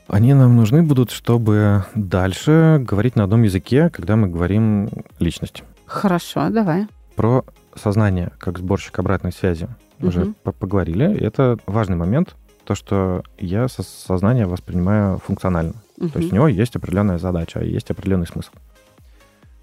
Они 0.06 0.34
нам 0.34 0.54
нужны 0.56 0.82
будут, 0.82 1.10
чтобы 1.10 1.84
дальше 1.94 2.78
говорить 2.80 3.16
на 3.16 3.24
одном 3.24 3.42
языке, 3.42 3.88
когда 3.88 4.16
мы 4.16 4.28
говорим 4.28 4.90
личность. 5.18 5.64
Хорошо, 5.86 6.50
давай. 6.50 6.86
Про 7.16 7.44
сознание 7.74 8.32
как 8.38 8.58
сборщик 8.58 8.98
обратной 8.98 9.32
связи 9.32 9.68
угу. 10.04 10.10
уже 10.10 10.34
поговорили. 10.42 11.18
Это 11.20 11.58
важный 11.66 11.96
момент, 11.96 12.36
то, 12.64 12.74
что 12.74 13.22
я 13.38 13.68
сознание 13.68 14.46
воспринимаю 14.46 15.18
функционально. 15.18 15.74
Угу. 15.98 16.08
То 16.08 16.18
есть 16.18 16.32
у 16.32 16.34
него 16.34 16.48
есть 16.48 16.76
определенная 16.76 17.18
задача, 17.18 17.60
есть 17.60 17.90
определенный 17.90 18.26
смысл. 18.26 18.50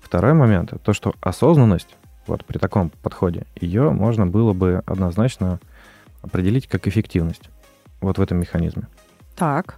Второй 0.01 0.33
момент, 0.33 0.73
то, 0.83 0.93
что 0.93 1.13
осознанность, 1.21 1.95
вот 2.27 2.45
при 2.45 2.57
таком 2.57 2.89
подходе, 2.89 3.45
ее 3.59 3.91
можно 3.91 4.27
было 4.27 4.53
бы 4.53 4.83
однозначно 4.85 5.59
определить 6.21 6.67
как 6.67 6.87
эффективность 6.87 7.49
вот 8.01 8.17
в 8.17 8.21
этом 8.21 8.39
механизме. 8.39 8.87
Так. 9.35 9.77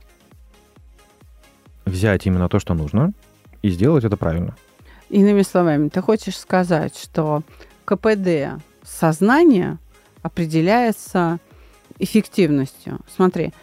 Взять 1.85 2.25
именно 2.25 2.49
то, 2.49 2.59
что 2.59 2.73
нужно, 2.73 3.13
и 3.61 3.69
сделать 3.69 4.03
это 4.03 4.17
правильно. 4.17 4.55
Иными 5.09 5.43
словами, 5.43 5.89
ты 5.89 6.01
хочешь 6.01 6.37
сказать, 6.37 6.97
что 6.97 7.43
КПД 7.85 8.61
сознания 8.83 9.77
определяется 10.23 11.39
эффективностью. 11.99 12.99
Смотри, 13.15 13.53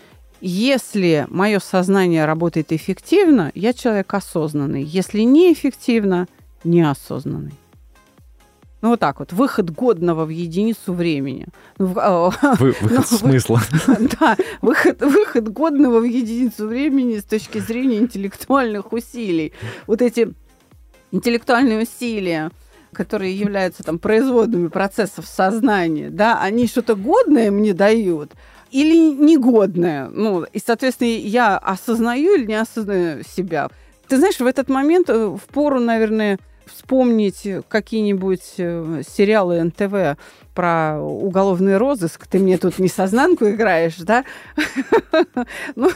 если 0.41 1.27
мое 1.29 1.59
сознание 1.59 2.25
работает 2.25 2.73
эффективно, 2.73 3.51
я 3.55 3.73
человек 3.73 4.15
осознанный. 4.15 4.83
Если 4.83 5.23
неэффективно, 5.23 6.29
неосознанный. 6.65 7.55
Ну, 8.83 8.91
вот 8.91 9.01
так 9.01 9.19
вот. 9.19 9.33
Выход 9.33 9.71
годного 9.71 10.25
в 10.25 10.31
единицу 10.31 10.95
времени. 10.95 11.49
Ну, 11.79 11.93
а, 11.97 12.31
Вы, 12.59 12.75
выход 12.81 13.07
ну, 13.11 13.19
смысла. 13.19 13.61
Да, 14.19 14.37
выход, 14.63 15.03
выход 15.03 15.49
годного 15.49 16.01
в 16.01 16.05
единицу 16.05 16.67
времени 16.67 17.19
с 17.19 17.25
точки 17.25 17.59
зрения 17.59 17.99
интеллектуальных 17.99 18.93
усилий. 18.93 19.53
Вот 19.87 20.01
эти 20.01 20.33
интеллектуальные 21.13 21.83
усилия, 21.83 22.51
которые 22.93 23.37
являются 23.37 23.83
там 23.83 23.99
производными 23.99 24.69
процессов 24.69 25.27
сознания, 25.27 26.11
да, 26.11 26.41
они 26.41 26.67
что-то 26.67 26.95
годное 26.97 27.51
мне 27.51 27.75
дают 27.75 28.33
или 28.71 28.97
негодное. 28.97 30.09
Ну, 30.09 30.45
и, 30.45 30.61
соответственно, 30.65 31.09
я 31.09 31.59
осознаю 31.59 32.37
или 32.37 32.47
не 32.47 32.55
осознаю 32.55 33.23
себя. 33.25 33.69
Ты 34.09 34.17
знаешь, 34.17 34.39
в 34.41 34.47
этот 34.47 34.69
момент 34.69 35.09
э, 35.09 35.27
в 35.27 35.43
пору, 35.53 35.81
наверное, 35.81 36.39
вспомнить 36.67 37.47
какие-нибудь 37.69 38.55
э, 38.59 39.03
сериалы 39.09 39.63
НТВ 39.63 40.19
про 40.61 41.01
уголовный 41.01 41.79
розыск, 41.79 42.27
ты 42.27 42.39
мне 42.39 42.59
тут 42.59 42.79
не 42.79 42.89
сознанку 42.89 43.49
играешь, 43.49 43.97
да? 43.97 44.27
Ну, 45.75 45.89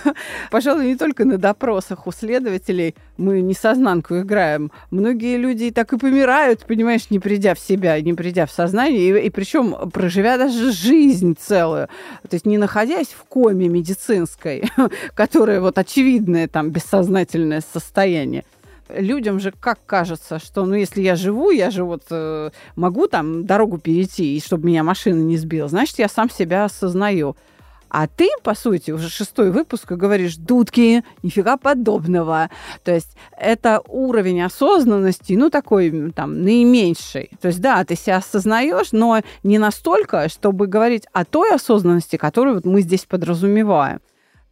пожалуй, 0.50 0.86
не 0.86 0.96
только 0.96 1.26
на 1.26 1.36
допросах 1.36 2.06
у 2.06 2.12
следователей 2.12 2.94
мы 3.18 3.42
не 3.42 3.52
сознанку 3.52 4.20
играем. 4.20 4.72
Многие 4.90 5.36
люди 5.36 5.70
так 5.70 5.92
и 5.92 5.98
помирают, 5.98 6.64
понимаешь, 6.64 7.10
не 7.10 7.18
придя 7.18 7.54
в 7.54 7.58
себя, 7.58 8.00
не 8.00 8.14
придя 8.14 8.46
в 8.46 8.50
сознание, 8.50 9.20
и, 9.20 9.26
и 9.26 9.30
причем 9.30 9.90
проживя 9.90 10.38
даже 10.38 10.72
жизнь 10.72 11.36
целую. 11.38 11.88
То 12.22 12.34
есть 12.34 12.46
не 12.46 12.56
находясь 12.56 13.08
в 13.08 13.24
коме 13.24 13.68
медицинской, 13.68 14.64
которая 15.14 15.60
вот 15.60 15.76
очевидное 15.76 16.48
там 16.48 16.70
бессознательное 16.70 17.62
состояние, 17.72 18.44
людям 18.88 19.40
же 19.40 19.52
как 19.52 19.78
кажется, 19.86 20.38
что, 20.38 20.64
ну, 20.64 20.74
если 20.74 21.02
я 21.02 21.16
живу, 21.16 21.50
я 21.50 21.70
же 21.70 21.84
вот 21.84 22.04
э, 22.10 22.50
могу 22.76 23.06
там 23.06 23.46
дорогу 23.46 23.78
перейти, 23.78 24.36
и 24.36 24.40
чтобы 24.40 24.66
меня 24.66 24.82
машина 24.82 25.20
не 25.20 25.36
сбила, 25.36 25.68
значит, 25.68 25.98
я 25.98 26.08
сам 26.08 26.30
себя 26.30 26.64
осознаю. 26.64 27.36
А 27.96 28.08
ты, 28.08 28.28
по 28.42 28.56
сути, 28.56 28.90
уже 28.90 29.08
шестой 29.08 29.52
выпуск 29.52 29.92
говоришь, 29.92 30.34
дудки, 30.34 31.04
нифига 31.22 31.56
подобного. 31.56 32.50
То 32.82 32.92
есть 32.92 33.16
это 33.38 33.80
уровень 33.86 34.42
осознанности, 34.42 35.34
ну, 35.34 35.48
такой 35.48 36.10
там 36.10 36.42
наименьший. 36.42 37.30
То 37.40 37.46
есть 37.46 37.60
да, 37.60 37.84
ты 37.84 37.94
себя 37.94 38.16
осознаешь, 38.16 38.90
но 38.90 39.20
не 39.44 39.58
настолько, 39.58 40.28
чтобы 40.28 40.66
говорить 40.66 41.06
о 41.12 41.24
той 41.24 41.54
осознанности, 41.54 42.16
которую 42.16 42.56
вот 42.56 42.64
мы 42.64 42.80
здесь 42.80 43.04
подразумеваем. 43.04 44.00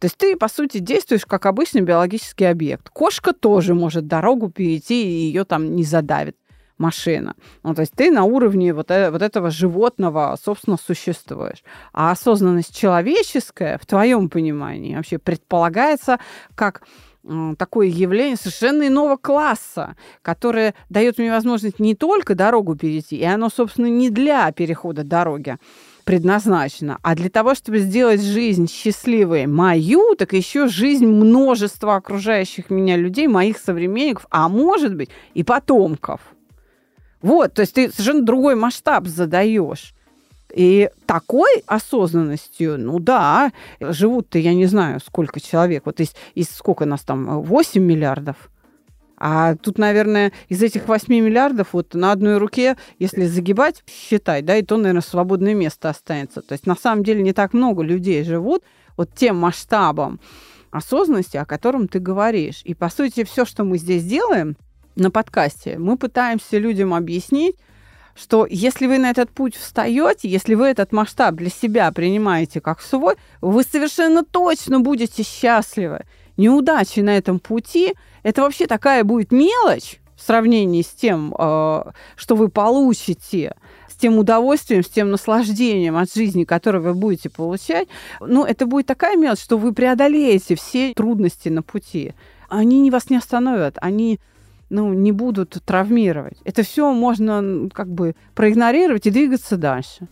То 0.03 0.07
есть 0.07 0.17
ты, 0.17 0.35
по 0.35 0.49
сути, 0.49 0.79
действуешь 0.79 1.25
как 1.25 1.45
обычный 1.45 1.79
биологический 1.79 2.43
объект. 2.43 2.89
Кошка 2.89 3.31
тоже 3.31 3.73
может 3.73 4.05
дорогу 4.05 4.49
перейти, 4.49 5.01
и 5.01 5.27
ее 5.27 5.45
там 5.45 5.77
не 5.77 5.85
задавит 5.85 6.35
машина. 6.77 7.35
Ну, 7.63 7.73
то 7.73 7.79
есть 7.83 7.93
ты 7.93 8.11
на 8.11 8.25
уровне 8.25 8.73
вот, 8.73 8.91
э, 8.91 9.11
вот 9.11 9.21
этого 9.21 9.49
животного, 9.49 10.37
собственно, 10.43 10.75
существуешь. 10.75 11.63
А 11.93 12.11
осознанность 12.11 12.77
человеческая, 12.77 13.77
в 13.77 13.85
твоем 13.85 14.27
понимании, 14.27 14.97
вообще 14.97 15.19
предполагается 15.19 16.19
как 16.53 16.83
такое 17.57 17.87
явление 17.87 18.35
совершенно 18.35 18.85
иного 18.85 19.15
класса, 19.15 19.95
которое 20.21 20.73
дает 20.89 21.17
мне 21.17 21.31
возможность 21.31 21.79
не 21.79 21.95
только 21.95 22.35
дорогу 22.35 22.75
перейти, 22.75 23.15
и 23.15 23.23
оно, 23.23 23.47
собственно, 23.47 23.85
не 23.85 24.09
для 24.09 24.51
перехода 24.51 25.05
дороги, 25.05 25.55
предназначена. 26.03 26.99
А 27.01 27.15
для 27.15 27.29
того, 27.29 27.55
чтобы 27.55 27.79
сделать 27.79 28.21
жизнь 28.21 28.69
счастливой 28.69 29.47
мою, 29.47 30.15
так 30.15 30.33
еще 30.33 30.67
жизнь 30.67 31.05
множества 31.05 31.95
окружающих 31.95 32.69
меня 32.69 32.97
людей, 32.97 33.27
моих 33.27 33.57
современников, 33.57 34.27
а 34.29 34.49
может 34.49 34.95
быть 34.95 35.09
и 35.33 35.43
потомков. 35.43 36.21
Вот, 37.21 37.53
то 37.53 37.61
есть 37.61 37.73
ты 37.73 37.89
совершенно 37.89 38.23
другой 38.23 38.55
масштаб 38.55 39.07
задаешь. 39.07 39.93
И 40.53 40.89
такой 41.07 41.63
осознанностью, 41.65 42.77
ну 42.77 42.99
да, 42.99 43.51
живут-то, 43.79 44.37
я 44.37 44.53
не 44.53 44.67
знаю, 44.67 44.99
сколько 44.99 45.39
человек. 45.39 45.83
Вот 45.85 45.99
из, 45.99 46.13
из 46.35 46.49
сколько 46.49 46.85
нас 46.85 47.01
там, 47.01 47.41
8 47.41 47.81
миллиардов? 47.81 48.51
А 49.25 49.55
тут, 49.55 49.77
наверное, 49.77 50.33
из 50.49 50.61
этих 50.61 50.89
8 50.89 51.07
миллиардов 51.07 51.69
вот 51.71 51.93
на 51.93 52.11
одной 52.11 52.39
руке, 52.39 52.75
если 52.99 53.23
загибать, 53.23 53.81
считать, 53.87 54.43
да, 54.43 54.57
и 54.57 54.63
то, 54.63 54.75
наверное, 54.75 55.01
свободное 55.01 55.53
место 55.53 55.89
останется. 55.89 56.41
То 56.41 56.51
есть 56.51 56.67
на 56.67 56.75
самом 56.75 57.05
деле 57.05 57.23
не 57.23 57.31
так 57.31 57.53
много 57.53 57.83
людей 57.83 58.25
живут 58.25 58.63
вот 58.97 59.11
тем 59.15 59.37
масштабом 59.37 60.19
осознанности, 60.71 61.37
о 61.37 61.45
котором 61.45 61.87
ты 61.87 61.99
говоришь. 61.99 62.63
И, 62.65 62.73
по 62.73 62.89
сути, 62.89 63.23
все, 63.23 63.45
что 63.45 63.63
мы 63.63 63.77
здесь 63.77 64.03
делаем 64.03 64.57
на 64.97 65.09
подкасте, 65.09 65.77
мы 65.77 65.95
пытаемся 65.95 66.57
людям 66.57 66.93
объяснить, 66.93 67.55
что 68.15 68.45
если 68.49 68.87
вы 68.87 68.97
на 68.97 69.09
этот 69.09 69.29
путь 69.29 69.55
встаете, 69.55 70.27
если 70.27 70.53
вы 70.53 70.65
этот 70.65 70.91
масштаб 70.91 71.35
для 71.35 71.49
себя 71.49 71.89
принимаете 71.93 72.59
как 72.59 72.81
свой, 72.81 73.15
вы 73.39 73.63
совершенно 73.63 74.25
точно 74.25 74.81
будете 74.81 75.23
счастливы. 75.23 76.03
Неудачи 76.37 77.01
на 77.01 77.17
этом 77.17 77.39
пути– 77.39 77.93
это 78.23 78.41
вообще 78.41 78.67
такая 78.67 79.03
будет 79.03 79.31
мелочь 79.31 79.99
в 80.15 80.21
сравнении 80.21 80.81
с 80.81 80.89
тем, 80.89 81.35
э, 81.37 81.83
что 82.15 82.35
вы 82.35 82.49
получите, 82.49 83.55
с 83.89 83.95
тем 83.95 84.17
удовольствием, 84.17 84.83
с 84.83 84.89
тем 84.89 85.11
наслаждением 85.11 85.97
от 85.97 86.13
жизни, 86.13 86.43
которое 86.43 86.79
вы 86.79 86.93
будете 86.93 87.29
получать. 87.29 87.87
Ну, 88.19 88.45
это 88.45 88.65
будет 88.65 88.87
такая 88.87 89.17
мелочь, 89.17 89.41
что 89.41 89.57
вы 89.57 89.73
преодолеете 89.73 90.55
все 90.55 90.93
трудности 90.93 91.49
на 91.49 91.61
пути. 91.61 92.13
Они 92.49 92.89
вас 92.89 93.09
не 93.09 93.17
остановят, 93.17 93.77
они 93.81 94.19
ну, 94.69 94.93
не 94.93 95.11
будут 95.11 95.57
травмировать. 95.65 96.37
Это 96.45 96.63
все 96.63 96.91
можно 96.93 97.69
как 97.71 97.89
бы 97.89 98.15
проигнорировать 98.33 99.05
и 99.05 99.11
двигаться 99.11 99.57
дальше. 99.57 100.07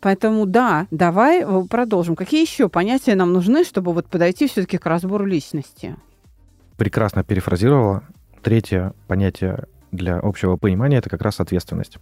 Поэтому 0.00 0.46
да, 0.46 0.86
давай 0.90 1.42
э, 1.42 1.64
продолжим. 1.68 2.16
Какие 2.16 2.42
еще 2.42 2.68
понятия 2.68 3.14
нам 3.14 3.32
нужны, 3.32 3.64
чтобы 3.64 3.92
вот 3.92 4.06
подойти 4.06 4.48
все-таки 4.48 4.78
к 4.78 4.86
разбору 4.86 5.26
личности? 5.26 5.96
Прекрасно 6.76 7.22
перефразировала. 7.22 8.02
Третье 8.42 8.94
понятие 9.06 9.64
для 9.92 10.18
общего 10.18 10.56
понимания 10.56 10.96
это 10.96 11.10
как 11.10 11.20
раз 11.20 11.40
ответственность. 11.40 11.98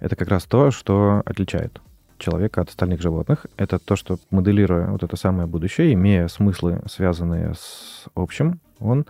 Это 0.00 0.16
как 0.16 0.28
раз 0.28 0.44
то, 0.44 0.70
что 0.70 1.22
отличает 1.26 1.80
человека 2.18 2.62
от 2.62 2.70
остальных 2.70 3.02
животных. 3.02 3.46
Это 3.56 3.78
то, 3.78 3.96
что 3.96 4.18
моделируя 4.30 4.88
вот 4.88 5.02
это 5.02 5.16
самое 5.16 5.46
будущее, 5.46 5.92
имея 5.92 6.28
смыслы, 6.28 6.82
связанные 6.86 7.54
с 7.54 8.06
общим, 8.14 8.60
он 8.78 9.04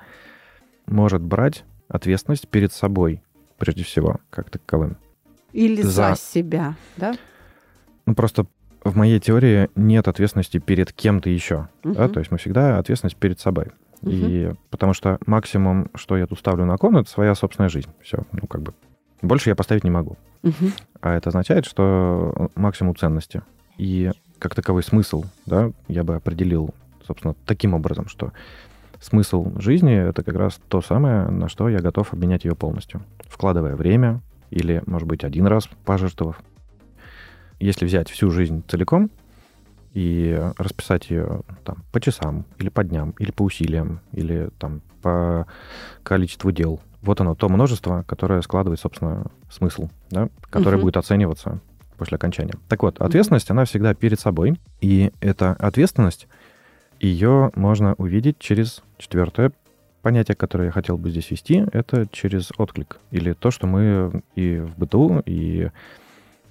может 0.87 1.23
брать 1.23 1.65
ответственность 1.89 2.49
перед 2.49 2.73
собой, 2.73 3.23
прежде 3.59 3.85
всего, 3.85 4.21
как 4.31 4.51
таковым. 4.51 4.97
Или 5.53 5.83
за, 5.83 5.91
за 5.91 6.17
себя, 6.17 6.75
да? 6.97 7.15
Ну, 8.07 8.15
просто 8.15 8.47
в 8.83 8.97
моей 8.97 9.19
теории 9.19 9.69
нет 9.75 10.09
ответственности 10.09 10.59
перед 10.59 10.93
кем-то 10.93 11.31
еще. 11.31 11.69
Угу. 11.85 11.95
Да? 11.95 12.09
То 12.09 12.21
есть 12.21 12.31
мы 12.31 12.39
всегда 12.39 12.79
ответственность 12.79 13.17
перед 13.17 13.41
собой. 13.41 13.69
Угу. 14.03 14.11
И 14.11 14.53
потому 14.71 14.93
что 14.93 15.19
максимум, 15.27 15.89
что 15.95 16.17
я 16.17 16.27
тут 16.27 16.39
ставлю 16.39 16.65
на 16.67 16.77
кон, 16.77 16.97
это 16.97 17.09
своя 17.09 17.35
собственная 17.35 17.71
жизнь. 17.71 17.91
Все, 18.03 18.25
ну 18.33 18.47
как 18.47 18.63
бы. 18.63 18.75
Больше 19.23 19.49
я 19.49 19.57
поставить 19.57 19.85
не 19.85 19.91
могу. 19.91 20.17
Угу. 20.43 20.71
А 21.01 21.15
это 21.15 21.31
означает, 21.31 21.65
что 21.65 22.51
максимум 22.55 22.95
ценности. 22.95 23.43
И 23.79 24.11
как 24.39 24.55
таковой 24.55 24.83
смысл, 24.83 25.25
да, 25.47 25.71
я 25.89 26.05
бы 26.05 26.17
определил, 26.17 26.75
собственно, 27.07 27.35
таким 27.47 27.73
образом, 27.73 28.09
что 28.09 28.33
смысл 29.01 29.59
жизни— 29.59 29.95
это 30.09 30.23
как 30.23 30.35
раз 30.37 30.61
то 30.69 30.83
самое, 30.83 31.29
на 31.29 31.49
что 31.49 31.69
я 31.69 31.79
готов 31.79 32.13
обменять 32.13 32.45
ее 32.45 32.55
полностью, 32.55 33.03
вкладывая 33.27 33.77
время 33.77 34.21
или, 34.51 34.83
может 34.87 35.09
быть, 35.09 35.25
один 35.25 35.47
раз 35.47 35.69
пожертвовав. 35.85 36.41
Если 37.65 37.87
взять 37.87 38.11
всю 38.11 38.31
жизнь 38.31 38.63
целиком 38.69 39.11
и 39.95 40.39
расписать 40.59 41.09
ее 41.09 41.41
там, 41.65 41.79
по 41.93 41.99
часам, 41.99 42.45
или 42.59 42.69
по 42.69 42.85
дням, 42.85 43.15
или 43.19 43.31
по 43.31 43.43
усилиям, 43.43 44.01
или 44.13 44.51
там, 44.59 44.83
по 45.01 45.47
количеству 46.03 46.53
дел, 46.53 46.83
вот 47.01 47.23
оно, 47.23 47.35
то 47.35 47.49
множество, 47.49 48.05
которое 48.07 48.43
складывает, 48.43 48.81
собственно, 48.81 49.29
смысл, 49.51 49.89
да, 50.11 50.29
которое 50.51 50.77
угу. 50.77 50.83
будет 50.83 50.99
оцениваться 50.99 51.59
после 51.97 52.17
окончания. 52.17 52.53
Так 52.69 52.83
вот, 52.83 53.01
ответственность, 53.01 53.51
она 53.51 53.65
всегда 53.65 53.95
перед 53.95 54.21
собой, 54.21 54.61
и 54.83 55.11
эта 55.21 55.53
ответственность 55.53 56.29
ее 57.01 57.51
можно 57.55 57.95
увидеть 57.95 58.39
через 58.39 58.83
четвертое 58.99 59.53
понятие, 60.03 60.35
которое 60.35 60.67
я 60.67 60.71
хотел 60.71 60.99
бы 60.99 61.09
здесь 61.09 61.31
вести, 61.31 61.65
это 61.73 62.07
через 62.13 62.51
отклик. 62.59 62.99
Или 63.11 63.33
то, 63.33 63.51
что 63.51 63.67
мы 63.67 64.23
и 64.35 64.59
в 64.59 64.77
быту, 64.77 65.23
и 65.25 65.71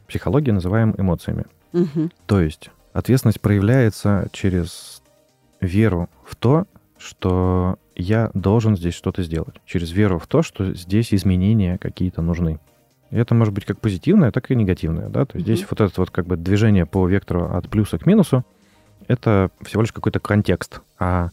психологии 0.07 0.51
называем 0.51 0.93
эмоциями. 0.97 1.45
Угу. 1.73 2.09
То 2.25 2.41
есть 2.41 2.69
ответственность 2.93 3.41
проявляется 3.41 4.27
через 4.31 5.01
веру 5.59 6.09
в 6.25 6.35
то, 6.35 6.65
что 6.97 7.77
я 7.95 8.31
должен 8.33 8.77
здесь 8.77 8.93
что-то 8.93 9.23
сделать. 9.23 9.55
Через 9.65 9.91
веру 9.91 10.19
в 10.19 10.27
то, 10.27 10.41
что 10.41 10.73
здесь 10.73 11.13
изменения 11.13 11.77
какие-то 11.77 12.21
нужны. 12.21 12.59
И 13.11 13.15
это 13.15 13.35
может 13.35 13.53
быть 13.53 13.65
как 13.65 13.79
позитивное, 13.79 14.31
так 14.31 14.49
и 14.49 14.55
негативное. 14.55 15.09
Да? 15.09 15.25
То 15.25 15.37
есть 15.37 15.47
угу. 15.47 15.55
здесь 15.55 15.67
вот 15.69 15.81
это 15.81 15.93
вот 15.97 16.09
как 16.09 16.25
бы 16.25 16.37
движение 16.37 16.85
по 16.85 17.07
вектору 17.07 17.55
от 17.55 17.69
плюса 17.69 17.97
к 17.97 18.05
минусу, 18.05 18.43
это 19.07 19.51
всего 19.61 19.81
лишь 19.81 19.91
какой-то 19.91 20.19
контекст. 20.19 20.81
А 20.97 21.29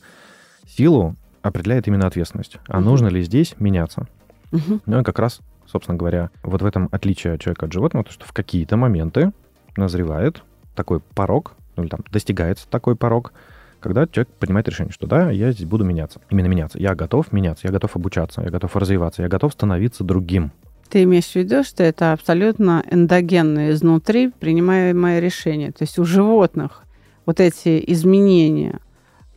силу 0.66 1.16
определяет 1.42 1.88
именно 1.88 2.06
ответственность. 2.06 2.58
А 2.68 2.78
угу. 2.78 2.86
нужно 2.86 3.08
ли 3.08 3.22
здесь 3.22 3.54
меняться? 3.58 4.06
Угу. 4.52 4.80
Ну 4.86 5.00
и 5.00 5.04
как 5.04 5.18
раз, 5.18 5.40
собственно 5.70 5.96
говоря, 5.96 6.30
вот 6.42 6.62
в 6.62 6.66
этом 6.66 6.88
отличие 6.92 7.38
человека 7.38 7.66
от 7.66 7.72
животного, 7.72 8.04
то, 8.04 8.12
что 8.12 8.26
в 8.26 8.32
какие-то 8.32 8.76
моменты 8.76 9.32
назревает 9.76 10.42
такой 10.74 11.00
порог, 11.00 11.54
ну 11.76 11.84
или 11.84 11.90
там 11.90 12.00
достигается 12.10 12.66
такой 12.68 12.96
порог, 12.96 13.32
когда 13.80 14.06
человек 14.06 14.28
принимает 14.38 14.68
решение, 14.68 14.92
что 14.92 15.06
да, 15.06 15.30
я 15.30 15.52
здесь 15.52 15.66
буду 15.66 15.84
меняться. 15.84 16.20
Именно 16.30 16.46
меняться. 16.48 16.78
Я 16.78 16.94
готов 16.94 17.32
меняться, 17.32 17.66
я 17.66 17.72
готов 17.72 17.96
обучаться, 17.96 18.42
я 18.42 18.50
готов 18.50 18.76
развиваться, 18.76 19.22
я 19.22 19.28
готов 19.28 19.52
становиться 19.52 20.04
другим. 20.04 20.52
Ты 20.90 21.04
имеешь 21.04 21.30
в 21.30 21.36
виду, 21.36 21.62
что 21.62 21.82
это 21.84 22.12
абсолютно 22.12 22.84
эндогенное 22.90 23.70
изнутри 23.70 24.30
принимаемое 24.30 25.20
решение. 25.20 25.70
То 25.70 25.84
есть 25.84 25.98
у 25.98 26.04
животных 26.04 26.82
вот 27.26 27.40
эти 27.40 27.82
изменения, 27.86 28.80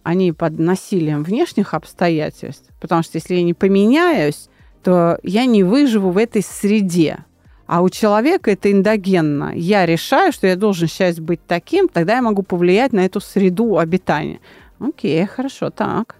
они 0.01 0.31
под 0.31 0.59
насилием 0.59 1.23
внешних 1.23 1.73
обстоятельств, 1.73 2.69
потому 2.81 3.03
что 3.03 3.17
если 3.17 3.35
я 3.35 3.43
не 3.43 3.53
поменяюсь, 3.53 4.49
то 4.83 5.19
я 5.23 5.45
не 5.45 5.63
выживу 5.63 6.11
в 6.11 6.17
этой 6.17 6.41
среде. 6.41 7.25
А 7.65 7.81
у 7.81 7.89
человека 7.89 8.51
это 8.51 8.71
эндогенно. 8.71 9.53
Я 9.55 9.85
решаю, 9.85 10.31
что 10.31 10.47
я 10.47 10.55
должен 10.55 10.87
сейчас 10.87 11.19
быть 11.19 11.39
таким, 11.47 11.87
тогда 11.87 12.15
я 12.15 12.21
могу 12.21 12.43
повлиять 12.43 12.93
на 12.93 13.05
эту 13.05 13.21
среду 13.21 13.77
обитания. 13.77 14.39
Окей, 14.79 15.25
хорошо, 15.25 15.69
так. 15.69 16.15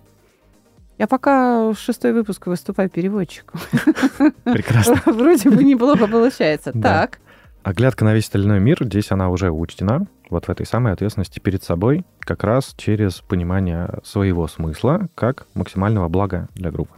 Я 0.97 1.07
пока 1.07 1.73
шестой 1.73 2.13
выпуск 2.13 2.47
выступаю 2.47 2.89
переводчиком. 2.89 3.59
Прекрасно. 4.45 5.01
Вроде 5.11 5.49
бы 5.49 5.63
неплохо 5.63 6.07
получается. 6.07 6.71
Так. 6.71 7.19
Оглядка 7.63 8.05
на 8.05 8.13
весь 8.13 8.25
остальной 8.25 8.59
мир, 8.59 8.77
здесь 8.81 9.11
она 9.11 9.29
уже 9.29 9.51
учтена 9.51 10.07
вот 10.29 10.47
в 10.47 10.49
этой 10.49 10.65
самой 10.65 10.93
ответственности 10.93 11.39
перед 11.39 11.63
собой, 11.63 12.05
как 12.19 12.43
раз 12.43 12.73
через 12.77 13.21
понимание 13.21 13.99
своего 14.03 14.47
смысла 14.47 15.07
как 15.15 15.45
максимального 15.53 16.09
блага 16.09 16.49
для 16.55 16.71
группы. 16.71 16.93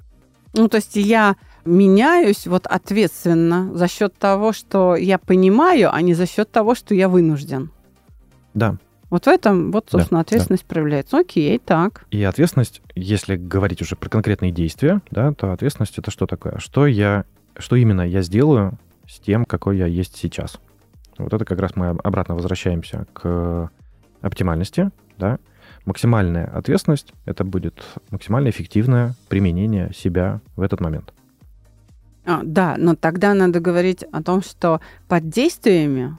Ну, 0.54 0.68
то 0.70 0.78
есть 0.78 0.96
я 0.96 1.36
меняюсь 1.66 2.48
вот 2.48 2.68
ответственно 2.68 3.76
за 3.76 3.88
счет 3.88 4.16
того, 4.16 4.54
что 4.54 4.96
я 4.96 5.18
понимаю, 5.18 5.94
а 5.94 6.02
не 6.02 6.14
за 6.14 6.26
счет 6.26 6.52
того, 6.52 6.76
что 6.76 6.94
я 6.94 7.10
вынужден. 7.10 7.72
Да. 8.54 8.78
Вот 9.10 9.26
в 9.26 9.28
этом, 9.28 9.72
вот, 9.72 9.88
собственно, 9.90 10.20
да, 10.20 10.22
ответственность 10.22 10.66
да. 10.68 10.74
проявляется. 10.74 11.18
Окей, 11.18 11.60
так. 11.60 12.06
И 12.12 12.24
ответственность, 12.24 12.82
если 12.96 13.36
говорить 13.36 13.82
уже 13.82 13.96
про 13.96 14.10
конкретные 14.10 14.52
действия, 14.52 15.02
да, 15.12 15.32
то 15.34 15.52
ответственность 15.52 15.98
это 15.98 16.12
что 16.12 16.26
такое? 16.26 16.58
Что 16.60 16.88
я, 16.88 17.26
что 17.58 17.76
именно 17.76 18.02
я 18.02 18.22
сделаю 18.22 18.78
с 19.08 19.20
тем, 19.20 19.46
какой 19.46 19.78
я 19.78 19.86
есть 19.86 20.16
сейчас? 20.18 20.60
Вот 21.18 21.34
это 21.34 21.46
как 21.46 21.60
раз 21.60 21.76
мы 21.76 21.90
обратно 21.90 22.36
возвращаемся 22.36 23.06
к 23.14 23.70
оптимальности, 24.22 24.90
да. 25.18 25.40
Максимальная 25.86 26.48
ответственность— 26.48 27.14
это 27.26 27.44
будет 27.44 27.84
максимально 28.10 28.50
эффективное 28.50 29.14
применение 29.30 29.92
себя 29.94 30.42
в 30.56 30.62
этот 30.62 30.80
момент. 30.82 31.14
А, 32.26 32.42
да, 32.44 32.76
но 32.78 32.96
тогда 32.96 33.34
надо 33.34 33.60
говорить 33.60 34.04
о 34.12 34.24
том, 34.24 34.42
что 34.42 34.82
под 35.08 35.30
действиями 35.30 36.18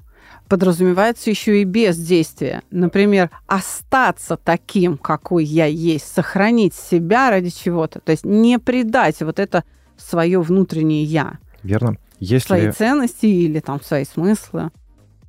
подразумевается 0.49 1.31
еще 1.31 1.61
и 1.61 1.65
бездействие. 1.65 2.63
Например, 2.71 3.31
остаться 3.47 4.37
таким, 4.37 4.97
какой 4.97 5.45
я 5.45 5.67
есть, 5.67 6.07
сохранить 6.07 6.75
себя 6.75 7.31
ради 7.31 7.51
чего-то. 7.51 8.01
То 8.01 8.13
есть 8.13 8.25
не 8.25 8.59
предать 8.59 9.21
вот 9.21 9.41
это 9.41 9.65
свое 9.97 10.41
внутреннее 10.41 11.03
«я». 11.05 11.39
Верно. 11.63 11.97
Если... 12.21 12.47
Свои 12.47 12.71
ценности 12.71 13.27
или 13.27 13.61
там 13.61 13.83
свои 13.83 14.05
смыслы. 14.05 14.71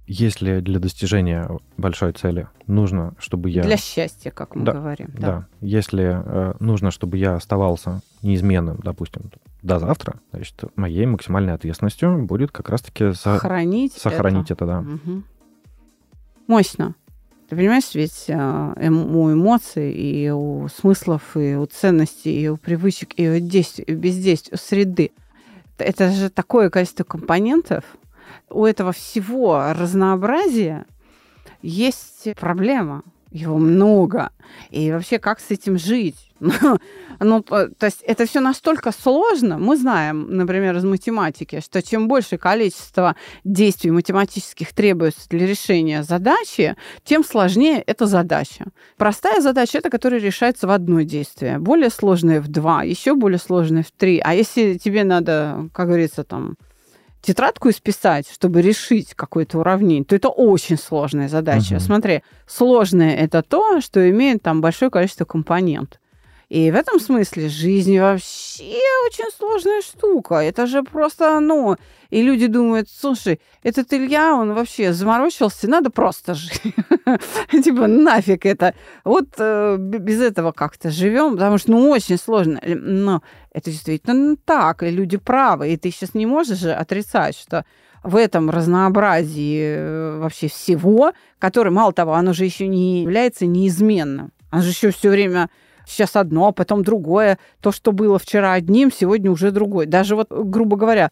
Если 0.07 0.61
для 0.61 0.79
достижения 0.79 1.49
большой 1.75 2.13
цели 2.13 2.47
нужно, 2.65 3.13
чтобы 3.19 3.49
я... 3.49 3.63
Для 3.63 3.75
счастья, 3.75 4.31
как 4.31 4.55
мы 4.55 4.63
да, 4.63 4.71
говорим. 4.71 5.09
Да. 5.13 5.27
да. 5.27 5.47
Если 5.59 6.21
э, 6.23 6.53
нужно, 6.61 6.91
чтобы 6.91 7.17
я 7.17 7.35
оставался 7.35 8.01
неизменным, 8.21 8.77
допустим, 8.77 9.29
до 9.61 9.79
завтра, 9.79 10.15
значит, 10.31 10.63
моей 10.77 11.05
максимальной 11.05 11.53
ответственностью 11.53 12.25
будет 12.25 12.53
как 12.53 12.69
раз-таки 12.69 13.11
со... 13.11 13.33
сохранить, 13.33 13.93
сохранить 13.93 14.49
это. 14.49 14.63
это 14.63 14.65
да. 14.65 14.79
Угу. 14.79 15.23
Мощно. 16.47 16.95
Ты 17.49 17.57
понимаешь, 17.57 17.93
ведь 17.93 18.25
э, 18.29 18.33
эм, 18.33 19.13
у 19.13 19.31
эмоций 19.33 19.91
и 19.91 20.29
у 20.29 20.69
смыслов, 20.69 21.35
и 21.35 21.55
у 21.55 21.65
ценностей, 21.65 22.41
и 22.41 22.47
у 22.47 22.55
привычек, 22.55 23.09
и 23.17 23.27
у 23.29 23.39
действий, 23.39 23.83
и 23.83 23.93
у 23.93 23.97
бездействия, 23.97 24.55
у 24.55 24.57
среды. 24.57 25.11
Это 25.77 26.11
же 26.11 26.29
такое 26.29 26.69
количество 26.69 27.03
компонентов, 27.03 27.83
у 28.49 28.65
этого 28.65 28.91
всего 28.91 29.73
разнообразия 29.73 30.85
есть 31.61 32.27
проблема. 32.39 33.03
Его 33.31 33.57
много. 33.57 34.31
И 34.69 34.89
вообще, 34.91 35.19
как 35.19 35.39
с 35.39 35.51
этим 35.51 35.77
жить? 35.77 36.15
Ну, 37.19 37.41
то 37.41 37.71
есть 37.81 38.03
это 38.03 38.27
все 38.27 38.41
настолько 38.41 38.91
сложно. 38.91 39.57
Мы 39.57 39.75
знаем, 39.75 40.37
например, 40.37 40.77
из 40.77 40.83
математики, 40.83 41.61
что 41.61 41.81
чем 41.81 42.07
больше 42.07 42.37
количество 42.37 43.15
действий 43.43 43.89
математических 43.89 44.71
требуется 44.71 45.27
для 45.29 45.47
решения 45.47 46.03
задачи, 46.03 46.75
тем 47.03 47.23
сложнее 47.23 47.81
эта 47.81 48.05
задача. 48.05 48.65
Простая 48.97 49.41
задача– 49.41 49.77
это 49.79 49.89
которая 49.89 50.19
решается 50.19 50.67
в 50.67 50.69
одно 50.69 51.01
действие. 51.01 51.57
Более 51.57 51.89
сложная 51.89 52.39
в 52.39 52.49
два, 52.49 52.83
еще 52.83 53.15
более 53.15 53.39
сложная 53.39 53.81
в 53.81 53.89
три. 53.89 54.21
А 54.23 54.35
если 54.35 54.75
тебе 54.77 55.03
надо, 55.03 55.69
как 55.73 55.87
говорится, 55.87 56.23
там, 56.23 56.55
тетрадку 57.27 57.69
исписать, 57.69 58.31
чтобы 58.31 58.61
решить 58.61 59.13
какое-то 59.13 59.59
уравнение, 59.59 60.05
то 60.05 60.15
это 60.15 60.29
очень 60.29 60.77
сложная 60.77 61.27
задача. 61.27 61.73
Угу. 61.73 61.81
Смотри, 61.81 62.23
сложное 62.47 63.15
это 63.17 63.43
то, 63.43 63.81
что 63.81 64.09
имеет 64.09 64.41
там 64.41 64.61
большое 64.61 64.89
количество 64.89 65.25
компонентов. 65.25 65.99
И 66.49 66.71
в 66.71 66.75
этом 66.75 66.99
смысле 66.99 67.49
жизнь 67.49 67.99
вообще 67.99 68.79
очень 69.05 69.29
сложная 69.37 69.81
штука. 69.81 70.35
Это 70.35 70.65
же 70.65 70.83
просто, 70.83 71.39
ну... 71.39 71.75
И 72.09 72.21
люди 72.21 72.47
думают, 72.47 72.87
слушай, 72.89 73.41
этот 73.63 73.91
Илья, 73.91 74.33
он 74.33 74.53
вообще 74.53 74.93
заморочился, 74.93 75.69
надо 75.69 75.89
просто 75.89 76.35
жить. 76.35 76.61
Типа, 77.51 77.87
нафиг 77.87 78.45
это. 78.45 78.73
Вот 79.03 79.27
э, 79.37 79.75
без 79.77 80.21
этого 80.21 80.53
как-то 80.53 80.89
живем, 80.89 81.33
потому 81.33 81.57
что, 81.57 81.71
ну, 81.71 81.89
очень 81.89 82.17
сложно. 82.17 82.61
Но 82.65 83.21
это 83.51 83.71
действительно 83.71 84.37
так, 84.37 84.83
и 84.83 84.89
люди 84.89 85.17
правы. 85.17 85.73
И 85.73 85.77
ты 85.77 85.91
сейчас 85.91 86.13
не 86.13 86.25
можешь 86.25 86.59
же 86.59 86.71
отрицать, 86.71 87.37
что 87.37 87.65
в 88.03 88.15
этом 88.15 88.49
разнообразии 88.49 89.75
э, 89.77 90.19
вообще 90.19 90.47
всего, 90.47 91.11
которое, 91.39 91.71
мало 91.71 91.91
того, 91.91 92.13
оно 92.13 92.31
же 92.31 92.45
еще 92.45 92.67
не 92.67 93.01
является 93.01 93.45
неизменным. 93.45 94.31
Оно 94.49 94.61
же 94.61 94.69
еще 94.69 94.91
все 94.91 95.09
время 95.09 95.49
сейчас 95.87 96.15
одно, 96.15 96.47
а 96.47 96.51
потом 96.51 96.83
другое. 96.83 97.39
То, 97.61 97.71
что 97.71 97.91
было 97.91 98.19
вчера 98.19 98.53
одним, 98.53 98.91
сегодня 98.91 99.31
уже 99.31 99.51
другое. 99.51 99.87
Даже 99.87 100.15
вот, 100.15 100.27
грубо 100.29 100.77
говоря, 100.77 101.09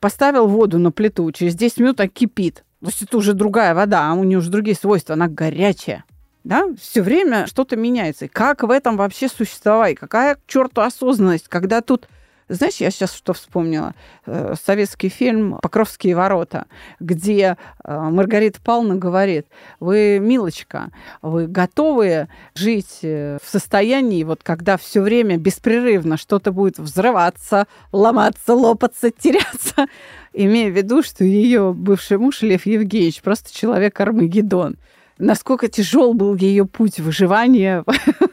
поставил 0.00 0.46
воду 0.46 0.78
на 0.78 0.90
плиту, 0.90 1.30
через 1.32 1.54
10 1.54 1.78
минут 1.78 2.00
она 2.00 2.08
кипит. 2.08 2.64
То 2.80 2.86
есть 2.86 3.02
это 3.02 3.16
уже 3.16 3.32
другая 3.32 3.74
вода, 3.74 4.10
а 4.10 4.14
у 4.14 4.24
нее 4.24 4.38
уже 4.38 4.50
другие 4.50 4.76
свойства, 4.76 5.14
она 5.14 5.28
горячая. 5.28 6.04
Да? 6.44 6.66
Все 6.80 7.02
время 7.02 7.46
что-то 7.46 7.76
меняется. 7.76 8.26
И 8.26 8.28
как 8.28 8.62
в 8.62 8.70
этом 8.70 8.96
вообще 8.96 9.28
существовать? 9.28 9.96
Какая 9.96 10.36
к 10.36 10.40
черту 10.46 10.80
осознанность, 10.80 11.48
когда 11.48 11.80
тут 11.80 12.08
знаешь, 12.48 12.76
я 12.76 12.90
сейчас 12.90 13.14
что 13.14 13.34
вспомнила? 13.34 13.94
Э, 14.26 14.54
советский 14.62 15.08
фильм 15.08 15.58
«Покровские 15.60 16.16
ворота», 16.16 16.66
где 16.98 17.56
э, 17.84 17.98
Маргарита 17.98 18.60
Павловна 18.62 18.96
говорит, 18.96 19.46
вы, 19.80 20.18
милочка, 20.18 20.90
вы 21.20 21.46
готовы 21.46 22.28
жить 22.54 23.00
э, 23.02 23.38
в 23.42 23.48
состоянии, 23.48 24.24
вот 24.24 24.42
когда 24.42 24.78
все 24.78 25.02
время 25.02 25.36
беспрерывно 25.36 26.16
что-то 26.16 26.52
будет 26.52 26.78
взрываться, 26.78 27.66
ломаться, 27.92 28.54
лопаться, 28.54 29.10
теряться, 29.18 29.86
имея 30.32 30.70
в 30.70 30.76
виду, 30.76 31.02
что 31.02 31.24
ее 31.24 31.74
бывший 31.74 32.16
муж 32.16 32.40
Лев 32.42 32.64
Евгеньевич 32.64 33.20
просто 33.20 33.54
человек 33.54 34.00
Армагеддон. 34.00 34.76
Насколько 35.18 35.68
тяжел 35.68 36.14
был 36.14 36.36
ее 36.36 36.64
путь 36.64 37.00
выживания 37.00 37.84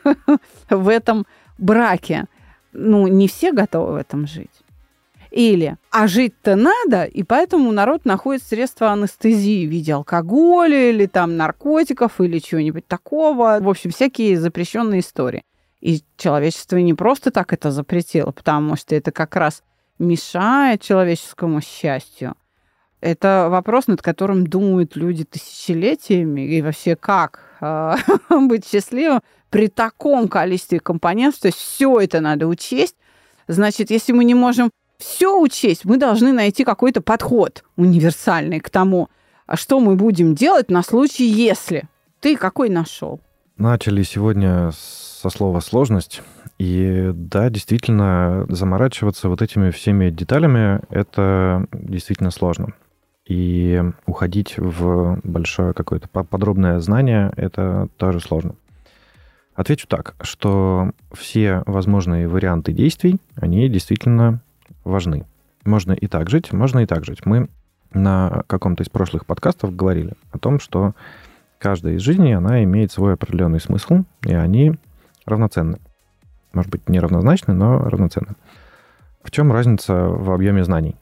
в 0.69 0.87
этом 0.87 1.25
браке 1.57 2.25
ну, 2.75 3.07
не 3.07 3.27
все 3.27 3.51
готовы 3.51 3.93
в 3.93 3.95
этом 3.95 4.27
жить. 4.27 4.51
Или, 5.31 5.75
а 5.91 6.07
жить-то 6.07 6.55
надо, 6.55 7.03
и 7.03 7.23
поэтому 7.23 7.71
народ 7.71 8.05
находит 8.05 8.41
средства 8.41 8.91
анестезии 8.91 9.67
в 9.67 9.69
виде 9.69 9.93
алкоголя 9.93 10.91
или 10.91 11.07
там 11.07 11.35
наркотиков 11.35 12.21
или 12.21 12.39
чего-нибудь 12.39 12.87
такого. 12.87 13.57
В 13.59 13.67
общем, 13.67 13.91
всякие 13.91 14.39
запрещенные 14.39 15.01
истории. 15.01 15.43
И 15.81 16.03
человечество 16.15 16.77
не 16.77 16.93
просто 16.93 17.31
так 17.31 17.51
это 17.51 17.71
запретило, 17.71 18.31
потому 18.31 18.77
что 18.77 18.95
это 18.95 19.11
как 19.11 19.35
раз 19.35 19.61
мешает 19.99 20.81
человеческому 20.81 21.59
счастью. 21.59 22.35
Это 23.01 23.47
вопрос, 23.51 23.87
над 23.87 24.01
которым 24.01 24.47
думают 24.47 24.95
люди 24.95 25.25
тысячелетиями. 25.25 26.41
И 26.41 26.61
вообще, 26.61 26.95
как 26.95 27.41
э, 27.61 27.95
быть 28.47 28.65
счастливым 28.65 29.21
при 29.55 29.69
таком 29.69 30.27
количестве 30.27 30.81
компонентов, 30.81 31.39
то 31.39 31.47
есть 31.47 31.57
все 31.57 32.01
это 32.01 32.19
надо 32.19 32.45
учесть. 32.45 32.97
Значит, 33.47 33.89
если 33.89 34.11
мы 34.11 34.25
не 34.25 34.35
можем 34.35 34.69
все 34.97 35.39
учесть, 35.39 35.85
мы 35.85 35.95
должны 35.95 36.33
найти 36.33 36.65
какой-то 36.65 36.99
подход 36.99 37.63
универсальный 37.77 38.59
к 38.59 38.69
тому, 38.69 39.07
а 39.47 39.55
что 39.55 39.79
мы 39.79 39.95
будем 39.95 40.35
делать 40.35 40.69
на 40.69 40.83
случай, 40.83 41.25
если. 41.25 41.85
Ты 42.19 42.35
какой 42.35 42.67
нашел? 42.67 43.21
Начали 43.57 44.03
сегодня 44.03 44.71
со 44.73 45.29
слова 45.29 45.61
сложность. 45.61 46.21
И 46.57 47.11
да, 47.13 47.49
действительно, 47.49 48.45
заморачиваться 48.49 49.29
вот 49.29 49.41
этими 49.41 49.71
всеми 49.71 50.09
деталями— 50.09 50.81
это 50.89 51.65
действительно 51.71 52.31
сложно. 52.31 52.73
И 53.25 53.81
уходить 54.05 54.55
в 54.57 55.21
большое 55.23 55.73
какое-то 55.73 56.09
подробное 56.09 56.81
знание— 56.81 57.31
это 57.37 57.87
тоже 57.95 58.19
сложно. 58.19 58.55
Отвечу 59.55 59.87
так, 59.87 60.15
что 60.21 60.91
все 61.13 61.63
возможные 61.65 62.27
варианты 62.27 62.73
действий, 62.73 63.19
они 63.35 63.69
действительно 63.69 64.41
важны. 64.83 65.25
Можно 65.63 65.93
и 65.93 66.07
так 66.07 66.29
жить, 66.29 66.51
можно 66.51 66.79
и 66.79 66.85
так 66.85 67.05
жить. 67.05 67.25
Мы 67.25 67.47
на 67.93 68.43
каком-то 68.47 68.83
из 68.83 68.89
прошлых 68.89 69.25
подкастов 69.25 69.73
говорили 69.73 70.13
о 70.31 70.39
том, 70.39 70.59
что 70.59 70.93
каждая 71.57 71.95
из 71.95 72.01
жизней, 72.01 72.33
она 72.33 72.63
имеет 72.65 72.91
свой 72.91 73.13
определенный 73.13 73.61
смысл, 73.61 74.03
и 74.25 74.33
они 74.33 74.75
равноценны. 75.25 75.79
Может 76.51 76.69
быть, 76.69 76.89
не 76.89 76.99
равнозначны, 76.99 77.53
но 77.53 77.79
равноценны. 77.79 78.35
В 79.23 79.31
чем 79.31 79.53
разница 79.53 79.93
в 79.93 80.31
объеме 80.31 80.65
знаний, 80.65 80.95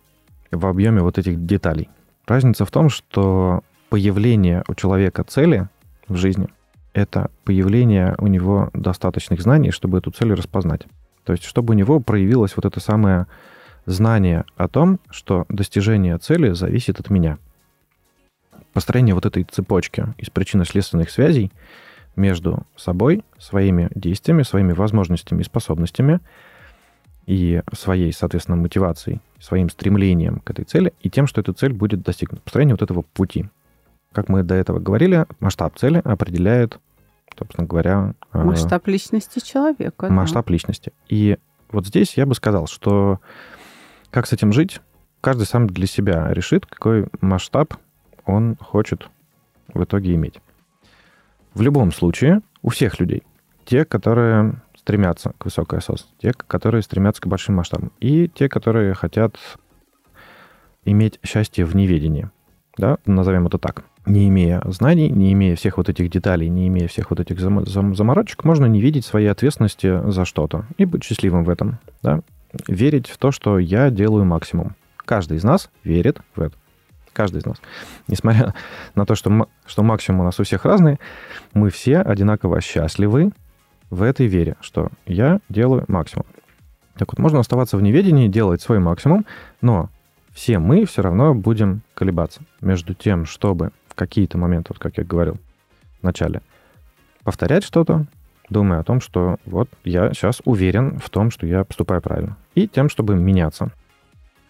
в 0.52 0.68
объеме 0.68 1.02
вот 1.02 1.18
этих 1.18 1.44
деталей? 1.44 1.90
Разница 2.28 2.66
в 2.66 2.72
том, 2.72 2.90
что 2.90 3.64
появление 3.90 4.64
у 4.68 4.76
человека 4.76 5.24
цели 5.24 5.68
в 6.08 6.16
жизни— 6.18 6.50
это 6.94 7.32
появление 7.44 8.16
у 8.20 8.28
него 8.28 8.70
достаточных 8.74 9.42
знаний, 9.42 9.72
чтобы 9.72 9.98
эту 9.98 10.12
цель 10.12 10.34
распознать. 10.34 10.82
То 11.24 11.34
есть, 11.34 11.44
чтобы 11.44 11.74
у 11.74 11.78
него 11.78 12.00
проявилось 12.00 12.56
вот 12.56 12.66
это 12.66 12.80
самое 12.80 13.28
знание 13.86 14.46
о 14.56 14.68
том, 14.68 15.00
что 15.10 15.46
достижение 15.50 16.18
цели 16.18 16.52
зависит 16.52 17.00
от 17.00 17.10
меня. 17.10 17.38
Построение 18.74 19.16
вот 19.16 19.26
этой 19.26 19.44
цепочки 19.44 20.06
из 20.18 20.30
причинно-следственных 20.30 21.10
связей 21.10 21.52
между 22.16 22.66
собой, 22.76 23.24
своими 23.38 23.90
действиями, 23.96 24.44
своими 24.44 24.74
возможностями 24.74 25.42
и 25.42 25.46
способностями 25.46 26.20
и 27.26 27.62
своей, 27.74 28.12
соответственно, 28.12 28.58
мотивацией, 28.58 29.22
своим 29.40 29.70
стремлением 29.70 30.40
к 30.40 30.50
этой 30.50 30.66
цели 30.66 30.94
и 31.02 31.10
тем, 31.10 31.28
что 31.28 31.42
эта 31.42 31.54
цель 31.54 31.74
будет 31.74 32.02
достигнута. 32.02 32.42
Построение 32.44 32.74
вот 32.74 32.82
этого 32.82 33.02
пути. 33.02 33.48
Как 34.14 34.30
мы 34.30 34.44
до 34.44 34.56
этого 34.56 34.80
говорили, 34.80 35.26
масштаб 35.40 35.78
цели 35.78 36.02
определяет, 36.04 36.80
собственно 37.38 37.68
говоря... 37.68 38.14
Э, 38.32 38.44
масштаб 38.44 38.88
личности 38.88 39.40
человека. 39.40 40.10
Масштаб 40.10 40.48
да. 40.48 40.54
личности. 40.54 40.94
И 41.10 41.38
вот 41.72 41.88
здесь 41.88 42.16
я 42.16 42.26
бы 42.26 42.36
сказал, 42.36 42.68
что 42.68 43.20
как 44.12 44.28
с 44.28 44.34
этим 44.34 44.54
жить, 44.54 44.80
каждый 45.22 45.48
сам 45.48 45.68
для 45.68 45.88
себя 45.88 46.32
решит, 46.32 46.66
какой 46.68 47.08
масштаб 47.22 47.74
он 48.26 48.56
хочет 48.58 49.10
в 49.74 49.84
итоге 49.84 50.14
иметь. 50.14 50.40
В 51.54 51.62
любом 51.62 51.92
случае, 51.92 52.42
у 52.62 52.70
всех 52.70 53.00
людей, 53.00 53.24
те, 53.66 53.86
которые 53.86 54.62
стремятся 54.78 55.34
к 55.38 55.46
высокой 55.46 55.80
осознанности, 55.80 56.16
те, 56.20 56.34
которые 56.34 56.84
стремятся 56.84 57.22
к 57.22 57.28
большим 57.28 57.56
масштабам, 57.56 57.92
и 58.00 58.28
те, 58.28 58.50
которые 58.50 58.94
хотят 58.94 59.38
иметь 60.86 61.20
счастье 61.24 61.66
в 61.66 61.76
неведении, 61.76 62.30
да, 62.78 62.98
назовем 63.06 63.48
это 63.48 63.58
так 63.58 63.84
не 64.06 64.28
имея 64.28 64.62
знаний, 64.66 65.10
не 65.10 65.32
имея 65.34 65.56
всех 65.56 65.78
вот 65.78 65.90
этих 65.90 66.10
деталей, 66.10 66.50
не 66.50 66.68
имея 66.68 66.88
всех 66.88 67.10
вот 67.10 67.20
этих 67.20 67.40
зам- 67.40 67.66
зам- 67.66 67.96
заморочек, 67.96 68.44
можно 68.44 68.66
не 68.66 68.82
видеть 68.82 69.06
своей 69.06 69.28
ответственности 69.28 70.10
за 70.12 70.26
что-то 70.26 70.66
и 70.78 70.86
быть 70.86 71.04
счастливым 71.04 71.46
в 71.46 71.50
этом, 71.50 71.80
да? 72.02 72.22
Верить 72.68 73.08
в 73.08 73.18
то, 73.18 73.32
что 73.32 73.58
я 73.58 73.90
делаю 73.90 74.26
максимум. 74.26 74.76
Каждый 74.98 75.38
из 75.38 75.44
нас 75.44 75.70
верит 75.84 76.20
в 76.36 76.42
это. 76.42 76.56
Каждый 77.14 77.40
из 77.40 77.46
нас. 77.46 77.58
Несмотря 78.08 78.54
на 78.96 79.06
то, 79.06 79.16
что, 79.16 79.48
что 79.66 79.84
максимум 79.84 80.22
у 80.22 80.24
нас 80.24 80.40
у 80.40 80.44
всех 80.44 80.66
разный, 80.66 81.00
мы 81.54 81.70
все 81.70 82.00
одинаково 82.00 82.62
счастливы 82.62 83.32
в 83.90 84.02
этой 84.02 84.28
вере, 84.28 84.56
что 84.62 84.90
я 85.06 85.40
делаю 85.50 85.86
максимум. 85.88 86.26
Так 86.98 87.12
вот, 87.12 87.20
можно 87.20 87.40
оставаться 87.40 87.78
в 87.78 87.82
неведении, 87.82 88.28
делать 88.28 88.62
свой 88.62 88.80
максимум, 88.80 89.26
но 89.62 89.90
все 90.34 90.60
мы 90.60 90.86
все 90.86 91.02
равно 91.02 91.34
будем 91.34 91.82
колебаться 91.94 92.42
между 92.62 92.94
тем, 92.94 93.26
чтобы 93.26 93.72
в 93.88 93.96
какие-то 93.96 94.38
моменты, 94.38 94.74
вот 94.74 94.80
как 94.80 94.98
я 94.98 95.04
говорил 95.04 95.38
в 96.02 96.04
начале, 96.04 96.42
повторять 97.24 97.64
что-то, 97.64 98.06
думая 98.50 98.80
о 98.80 98.84
том, 98.84 99.00
что 99.00 99.38
вот 99.46 99.70
я 99.84 100.12
сейчас 100.14 100.42
уверен 100.46 101.00
в 101.00 101.10
том, 101.10 101.32
что 101.32 101.46
я 101.46 101.64
поступаю 101.64 102.02
правильно. 102.02 102.38
И 102.56 102.68
тем, 102.68 102.90
чтобы 102.90 103.16
меняться. 103.16 103.72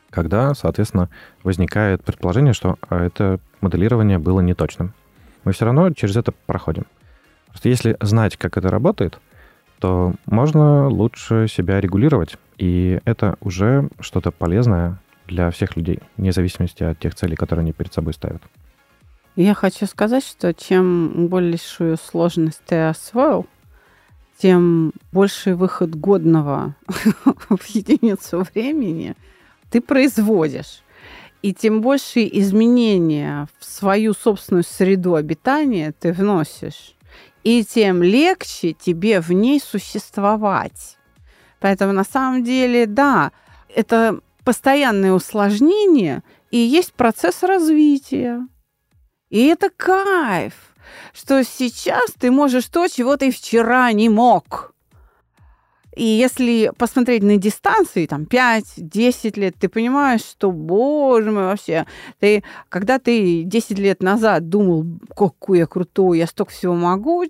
Когда, 0.09 0.53
соответственно, 0.53 1.09
возникает 1.43 2.03
предположение, 2.03 2.53
что 2.53 2.77
а, 2.87 3.03
это 3.03 3.39
моделирование 3.61 4.19
было 4.19 4.41
неточным. 4.41 4.93
Мы 5.43 5.53
все 5.53 5.65
равно 5.65 5.91
через 5.91 6.15
это 6.15 6.31
проходим. 6.45 6.85
Просто 7.47 7.69
если 7.69 7.97
знать, 7.99 8.37
как 8.37 8.57
это 8.57 8.69
работает, 8.69 9.19
то 9.79 10.13
можно 10.25 10.87
лучше 10.87 11.47
себя 11.49 11.81
регулировать. 11.81 12.37
И 12.57 12.99
это 13.05 13.37
уже 13.41 13.89
что-то 13.99 14.31
полезное 14.31 14.99
для 15.27 15.49
всех 15.51 15.75
людей, 15.75 15.99
вне 16.17 16.31
зависимости 16.31 16.83
от 16.83 16.99
тех 16.99 17.15
целей, 17.15 17.35
которые 17.35 17.63
они 17.63 17.73
перед 17.73 17.93
собой 17.93 18.13
ставят. 18.13 18.41
Я 19.35 19.55
хочу 19.55 19.87
сказать, 19.87 20.23
что 20.23 20.53
чем 20.53 21.27
большую 21.27 21.97
сложность 21.97 22.61
ты 22.65 22.75
освоил, 22.87 23.47
тем 24.37 24.93
больший 25.11 25.55
выход 25.55 25.95
годного 25.95 26.75
в 27.49 27.65
единицу 27.69 28.45
времени 28.53 29.15
ты 29.69 29.81
производишь. 29.81 30.83
И 31.41 31.53
тем 31.53 31.81
больше 31.81 32.21
изменения 32.31 33.47
в 33.59 33.65
свою 33.65 34.13
собственную 34.13 34.63
среду 34.63 35.15
обитания 35.15 35.93
ты 35.99 36.13
вносишь. 36.13 36.95
И 37.43 37.65
тем 37.65 38.01
легче 38.01 38.73
тебе 38.73 39.19
в 39.19 39.31
ней 39.31 39.59
существовать. 39.59 40.97
Поэтому 41.59 41.91
на 41.91 42.03
самом 42.03 42.43
деле, 42.43 42.85
да, 42.85 43.31
это 43.73 44.19
постоянное 44.43 45.13
усложнение 45.13 46.23
и 46.51 46.57
есть 46.57 46.93
процесс 46.93 47.43
развития. 47.43 48.47
И 49.29 49.45
это 49.45 49.69
кайф, 49.69 50.53
что 51.13 51.43
сейчас 51.43 52.11
ты 52.19 52.29
можешь 52.29 52.67
то, 52.67 52.87
чего 52.87 53.17
ты 53.17 53.31
вчера 53.31 53.91
не 53.91 54.09
мог. 54.09 54.73
И 55.95 56.03
если 56.03 56.71
посмотреть 56.77 57.21
на 57.23 57.37
дистанции, 57.37 58.07
там, 58.07 58.23
5-10 58.23 59.39
лет, 59.39 59.55
ты 59.59 59.69
понимаешь, 59.69 60.21
что, 60.21 60.51
боже 60.51 61.31
мой, 61.31 61.43
вообще, 61.43 61.85
ты, 62.19 62.43
когда 62.69 62.97
ты 62.97 63.43
10 63.43 63.77
лет 63.77 64.01
назад 64.01 64.49
думал, 64.49 64.85
какой 65.15 65.59
я 65.59 65.67
крутой, 65.67 66.17
я 66.17 66.27
столько 66.27 66.51
всего 66.51 66.73
могу, 66.73 67.25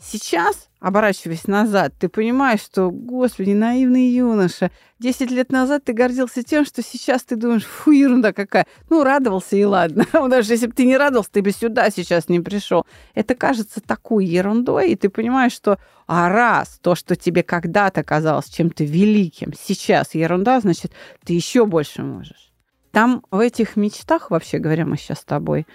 сейчас, 0.00 0.68
оборачиваясь 0.80 1.46
назад, 1.46 1.92
ты 1.98 2.08
понимаешь, 2.08 2.60
что, 2.60 2.90
господи, 2.90 3.50
наивный 3.50 4.08
юноша, 4.08 4.70
10 5.00 5.30
лет 5.30 5.50
назад 5.50 5.84
ты 5.84 5.92
гордился 5.92 6.42
тем, 6.42 6.64
что 6.64 6.82
сейчас 6.82 7.24
ты 7.24 7.36
думаешь, 7.36 7.64
фу, 7.64 7.90
ерунда 7.90 8.32
какая. 8.32 8.66
Ну, 8.90 9.04
радовался 9.04 9.56
и 9.56 9.64
ладно. 9.64 10.06
Даже 10.28 10.52
если 10.52 10.66
бы 10.66 10.72
ты 10.72 10.86
не 10.86 10.96
радовался, 10.96 11.30
ты 11.32 11.42
бы 11.42 11.50
сюда 11.50 11.90
сейчас 11.90 12.28
не 12.28 12.40
пришел. 12.40 12.86
Это 13.14 13.34
кажется 13.34 13.80
такой 13.80 14.24
ерундой, 14.24 14.90
и 14.90 14.96
ты 14.96 15.08
понимаешь, 15.08 15.52
что 15.52 15.78
а 16.06 16.28
раз 16.28 16.78
то, 16.80 16.94
что 16.94 17.16
тебе 17.16 17.42
когда-то 17.42 18.02
казалось 18.02 18.46
чем-то 18.46 18.84
великим, 18.84 19.52
сейчас 19.52 20.14
ерунда, 20.14 20.60
значит, 20.60 20.92
ты 21.24 21.34
еще 21.34 21.66
больше 21.66 22.02
можешь. 22.02 22.52
Там 22.92 23.24
в 23.30 23.38
этих 23.38 23.76
мечтах, 23.76 24.30
вообще 24.30 24.58
говоря, 24.58 24.86
мы 24.86 24.96
сейчас 24.96 25.20
с 25.20 25.24
тобой 25.24 25.66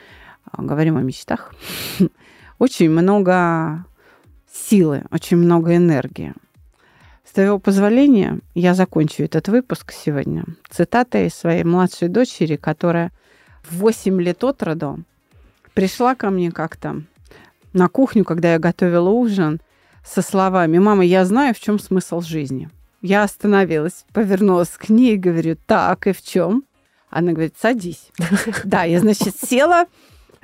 а, 0.51 0.61
говорим 0.61 0.97
о 0.97 1.01
мечтах, 1.01 1.53
очень 2.59 2.89
много 2.89 3.85
силы, 4.53 5.03
очень 5.11 5.37
много 5.37 5.75
энергии. 5.75 6.33
С 7.25 7.31
твоего 7.31 7.57
позволения 7.57 8.39
я 8.53 8.75
закончу 8.75 9.23
этот 9.23 9.47
выпуск 9.47 9.91
сегодня 9.91 10.45
цитатой 10.69 11.29
своей 11.31 11.63
младшей 11.63 12.09
дочери, 12.09 12.57
которая 12.57 13.11
в 13.63 13.77
8 13.77 14.21
лет 14.21 14.43
от 14.43 14.61
роду 14.61 15.03
пришла 15.73 16.15
ко 16.15 16.29
мне 16.29 16.51
как-то 16.51 17.01
на 17.71 17.87
кухню, 17.87 18.23
когда 18.23 18.53
я 18.53 18.59
готовила 18.59 19.09
ужин, 19.09 19.61
со 20.05 20.21
словами 20.21 20.77
«Мама, 20.77 21.05
я 21.05 21.25
знаю, 21.25 21.55
в 21.55 21.59
чем 21.59 21.79
смысл 21.79 22.21
жизни». 22.21 22.69
Я 23.01 23.23
остановилась, 23.23 24.05
повернулась 24.13 24.69
к 24.69 24.89
ней 24.89 25.15
и 25.15 25.17
говорю 25.17 25.57
«Так, 25.65 26.07
и 26.07 26.13
в 26.13 26.21
чем?» 26.21 26.63
Она 27.09 27.31
говорит 27.31 27.55
«Садись». 27.59 28.09
Да, 28.63 28.83
я, 28.83 28.99
значит, 28.99 29.35
села, 29.35 29.85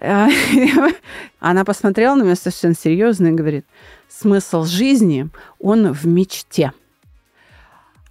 она 1.39 1.65
посмотрела 1.65 2.15
на 2.15 2.23
меня 2.23 2.35
совершенно 2.35 2.75
серьезно 2.75 3.27
и 3.27 3.31
говорит 3.31 3.65
смысл 4.07 4.63
жизни, 4.63 5.29
он 5.59 5.91
в 5.91 6.05
мечте. 6.05 6.73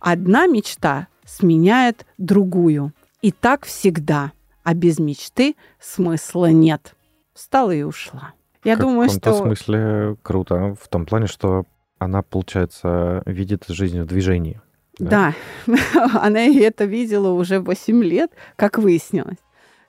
Одна 0.01 0.47
мечта 0.47 1.09
сменяет 1.25 2.07
другую. 2.19 2.93
И 3.21 3.33
так 3.33 3.65
всегда. 3.65 4.33
А 4.63 4.75
без 4.75 4.99
мечты 4.99 5.57
смысла 5.81 6.51
нет. 6.51 6.95
Встала 7.35 7.73
и 7.73 7.83
ушла. 7.83 8.33
Я 8.65 8.77
как 8.77 8.85
думаю, 8.85 9.09
что... 9.09 9.19
В 9.19 9.23
том 9.23 9.47
смысле 9.47 10.17
круто. 10.23 10.77
В 10.81 10.89
том 10.89 11.07
плане, 11.07 11.27
что 11.27 11.65
она, 11.99 12.23
получается, 12.23 13.23
видит 13.27 13.65
жизнь 13.69 14.01
в 14.01 14.07
движении. 14.07 14.61
Да, 14.99 15.35
да. 15.67 16.21
она 16.23 16.41
это 16.41 16.85
видела 16.85 17.31
уже 17.31 17.61
8 17.61 18.05
лет, 18.05 18.31
как 18.57 18.79
выяснилось. 18.79 19.39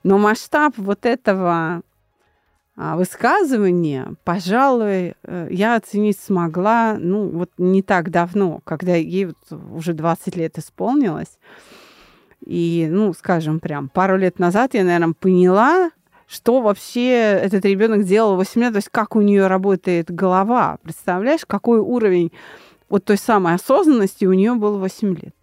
Но 0.02 0.18
масштаб 0.18 0.74
вот 0.76 1.04
этого 1.04 1.82
высказывание, 2.80 4.14
пожалуй, 4.24 5.14
э, 5.22 5.48
я 5.50 5.76
оценить 5.76 6.18
смогла, 6.18 6.96
ну, 6.98 7.28
вот 7.28 7.50
не 7.58 7.82
так 7.82 8.10
давно, 8.10 8.60
когда 8.64 8.94
ей 8.94 9.26
вот 9.26 9.60
уже 9.74 9.92
20 9.92 10.34
лет 10.36 10.56
исполнилось. 10.56 11.38
И, 12.46 12.88
ну, 12.90 13.12
скажем, 13.12 13.60
прям 13.60 13.90
пару 13.90 14.16
лет 14.16 14.38
назад 14.38 14.72
я, 14.72 14.82
наверное, 14.84 15.12
поняла, 15.12 15.90
что 16.26 16.62
вообще 16.62 17.10
этот 17.10 17.66
ребенок 17.66 18.04
делал 18.04 18.36
8 18.36 18.62
лет, 18.62 18.72
то 18.72 18.78
есть 18.78 18.88
как 18.88 19.14
у 19.14 19.20
нее 19.20 19.46
работает 19.46 20.10
голова. 20.10 20.78
Представляешь, 20.82 21.44
какой 21.46 21.80
уровень 21.80 22.32
вот 22.88 23.04
той 23.04 23.18
самой 23.18 23.56
осознанности 23.56 24.24
у 24.24 24.32
нее 24.32 24.54
был 24.54 24.78
8 24.78 25.16
лет. 25.16 25.34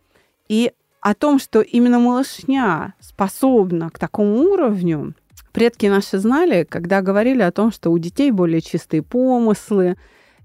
И 0.50 0.72
о 1.02 1.14
том, 1.14 1.38
что 1.38 1.62
именно 1.62 2.00
малышня 2.00 2.96
способна 3.00 3.92
к 3.92 4.00
такому 4.00 4.40
уровню, 4.40 5.14
предки 5.58 5.88
наши 5.88 6.20
знали, 6.20 6.68
когда 6.70 7.02
говорили 7.02 7.42
о 7.42 7.52
том, 7.52 7.72
что 7.72 7.90
у 7.90 7.98
детей 7.98 8.30
более 8.30 8.62
чистые 8.62 9.02
помыслы, 9.02 9.98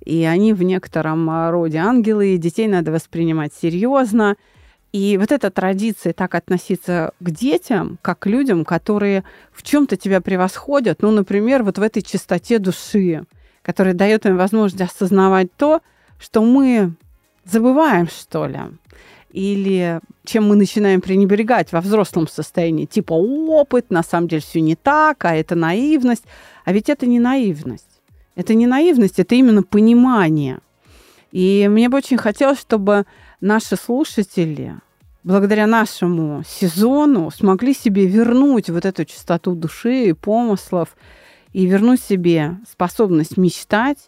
и 0.02 0.24
они 0.24 0.54
в 0.54 0.62
некотором 0.62 1.28
а, 1.28 1.50
роде 1.50 1.76
ангелы, 1.76 2.28
и 2.28 2.38
детей 2.38 2.66
надо 2.66 2.92
воспринимать 2.92 3.52
серьезно. 3.52 4.36
И 4.90 5.18
вот 5.18 5.30
эта 5.30 5.50
традиция 5.50 6.14
так 6.14 6.34
относиться 6.34 7.12
к 7.20 7.30
детям, 7.30 7.98
как 8.00 8.20
к 8.20 8.26
людям, 8.26 8.64
которые 8.64 9.24
в 9.52 9.62
чем-то 9.62 9.98
тебя 9.98 10.22
превосходят, 10.22 11.02
ну, 11.02 11.10
например, 11.10 11.62
вот 11.62 11.76
в 11.76 11.82
этой 11.82 12.00
чистоте 12.00 12.58
души, 12.58 13.24
которая 13.60 13.92
дает 13.92 14.24
им 14.24 14.38
возможность 14.38 14.90
осознавать 14.90 15.54
то, 15.58 15.82
что 16.18 16.42
мы 16.42 16.94
забываем, 17.44 18.08
что 18.08 18.46
ли 18.46 18.60
или 19.32 20.00
чем 20.24 20.48
мы 20.48 20.56
начинаем 20.56 21.00
пренебрегать 21.00 21.72
во 21.72 21.80
взрослом 21.80 22.28
состоянии, 22.28 22.84
типа 22.84 23.14
опыт, 23.14 23.90
на 23.90 24.02
самом 24.02 24.28
деле 24.28 24.42
все 24.42 24.60
не 24.60 24.76
так, 24.76 25.24
а 25.24 25.34
это 25.34 25.54
наивность. 25.54 26.24
А 26.64 26.72
ведь 26.72 26.88
это 26.88 27.06
не 27.06 27.18
наивность. 27.18 27.86
Это 28.34 28.54
не 28.54 28.66
наивность, 28.66 29.18
это 29.18 29.34
именно 29.34 29.62
понимание. 29.62 30.60
И 31.32 31.66
мне 31.70 31.88
бы 31.88 31.98
очень 31.98 32.18
хотелось, 32.18 32.60
чтобы 32.60 33.04
наши 33.40 33.76
слушатели, 33.76 34.76
благодаря 35.24 35.66
нашему 35.66 36.42
сезону, 36.46 37.30
смогли 37.30 37.74
себе 37.74 38.06
вернуть 38.06 38.70
вот 38.70 38.84
эту 38.84 39.04
чистоту 39.04 39.54
души 39.54 40.08
и 40.08 40.12
помыслов, 40.12 40.96
и 41.52 41.66
вернуть 41.66 42.02
себе 42.02 42.58
способность 42.70 43.36
мечтать, 43.36 43.98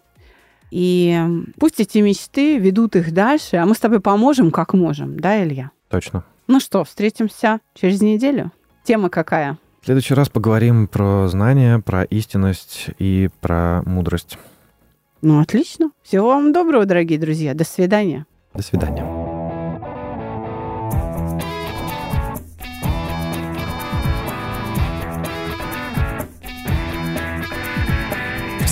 и 0.75 1.25
пусть 1.61 1.79
эти 1.79 1.99
мечты 1.99 2.59
ведут 2.59 2.97
их 2.97 3.15
дальше, 3.15 3.59
а 3.59 3.65
мы 3.65 3.77
с 3.77 3.79
тобой 3.79 4.01
поможем, 4.01 4.51
как 4.51 4.75
можем, 4.75 5.21
да, 5.21 5.41
Илья? 5.41 5.71
Точно. 5.89 6.25
Ну 6.49 6.59
что, 6.59 6.83
встретимся 6.83 7.61
через 7.75 8.03
неделю? 8.03 8.51
Тема 8.83 9.09
какая? 9.09 9.57
В 9.83 9.85
следующий 9.85 10.15
раз 10.15 10.29
поговорим 10.29 10.89
про 10.89 11.29
знания, 11.29 11.79
про 11.79 12.03
истинность 12.03 12.89
и 12.99 13.31
про 13.41 13.85
мудрость. 13.87 14.37
Ну, 15.23 15.41
отлично. 15.41 15.93
Всего 16.03 16.27
вам 16.27 16.53
доброго, 16.53 16.87
дорогие 16.87 17.21
друзья. 17.21 17.55
До 17.55 17.63
свидания. 17.63 18.27
До 18.53 18.63
свидания. 18.65 19.24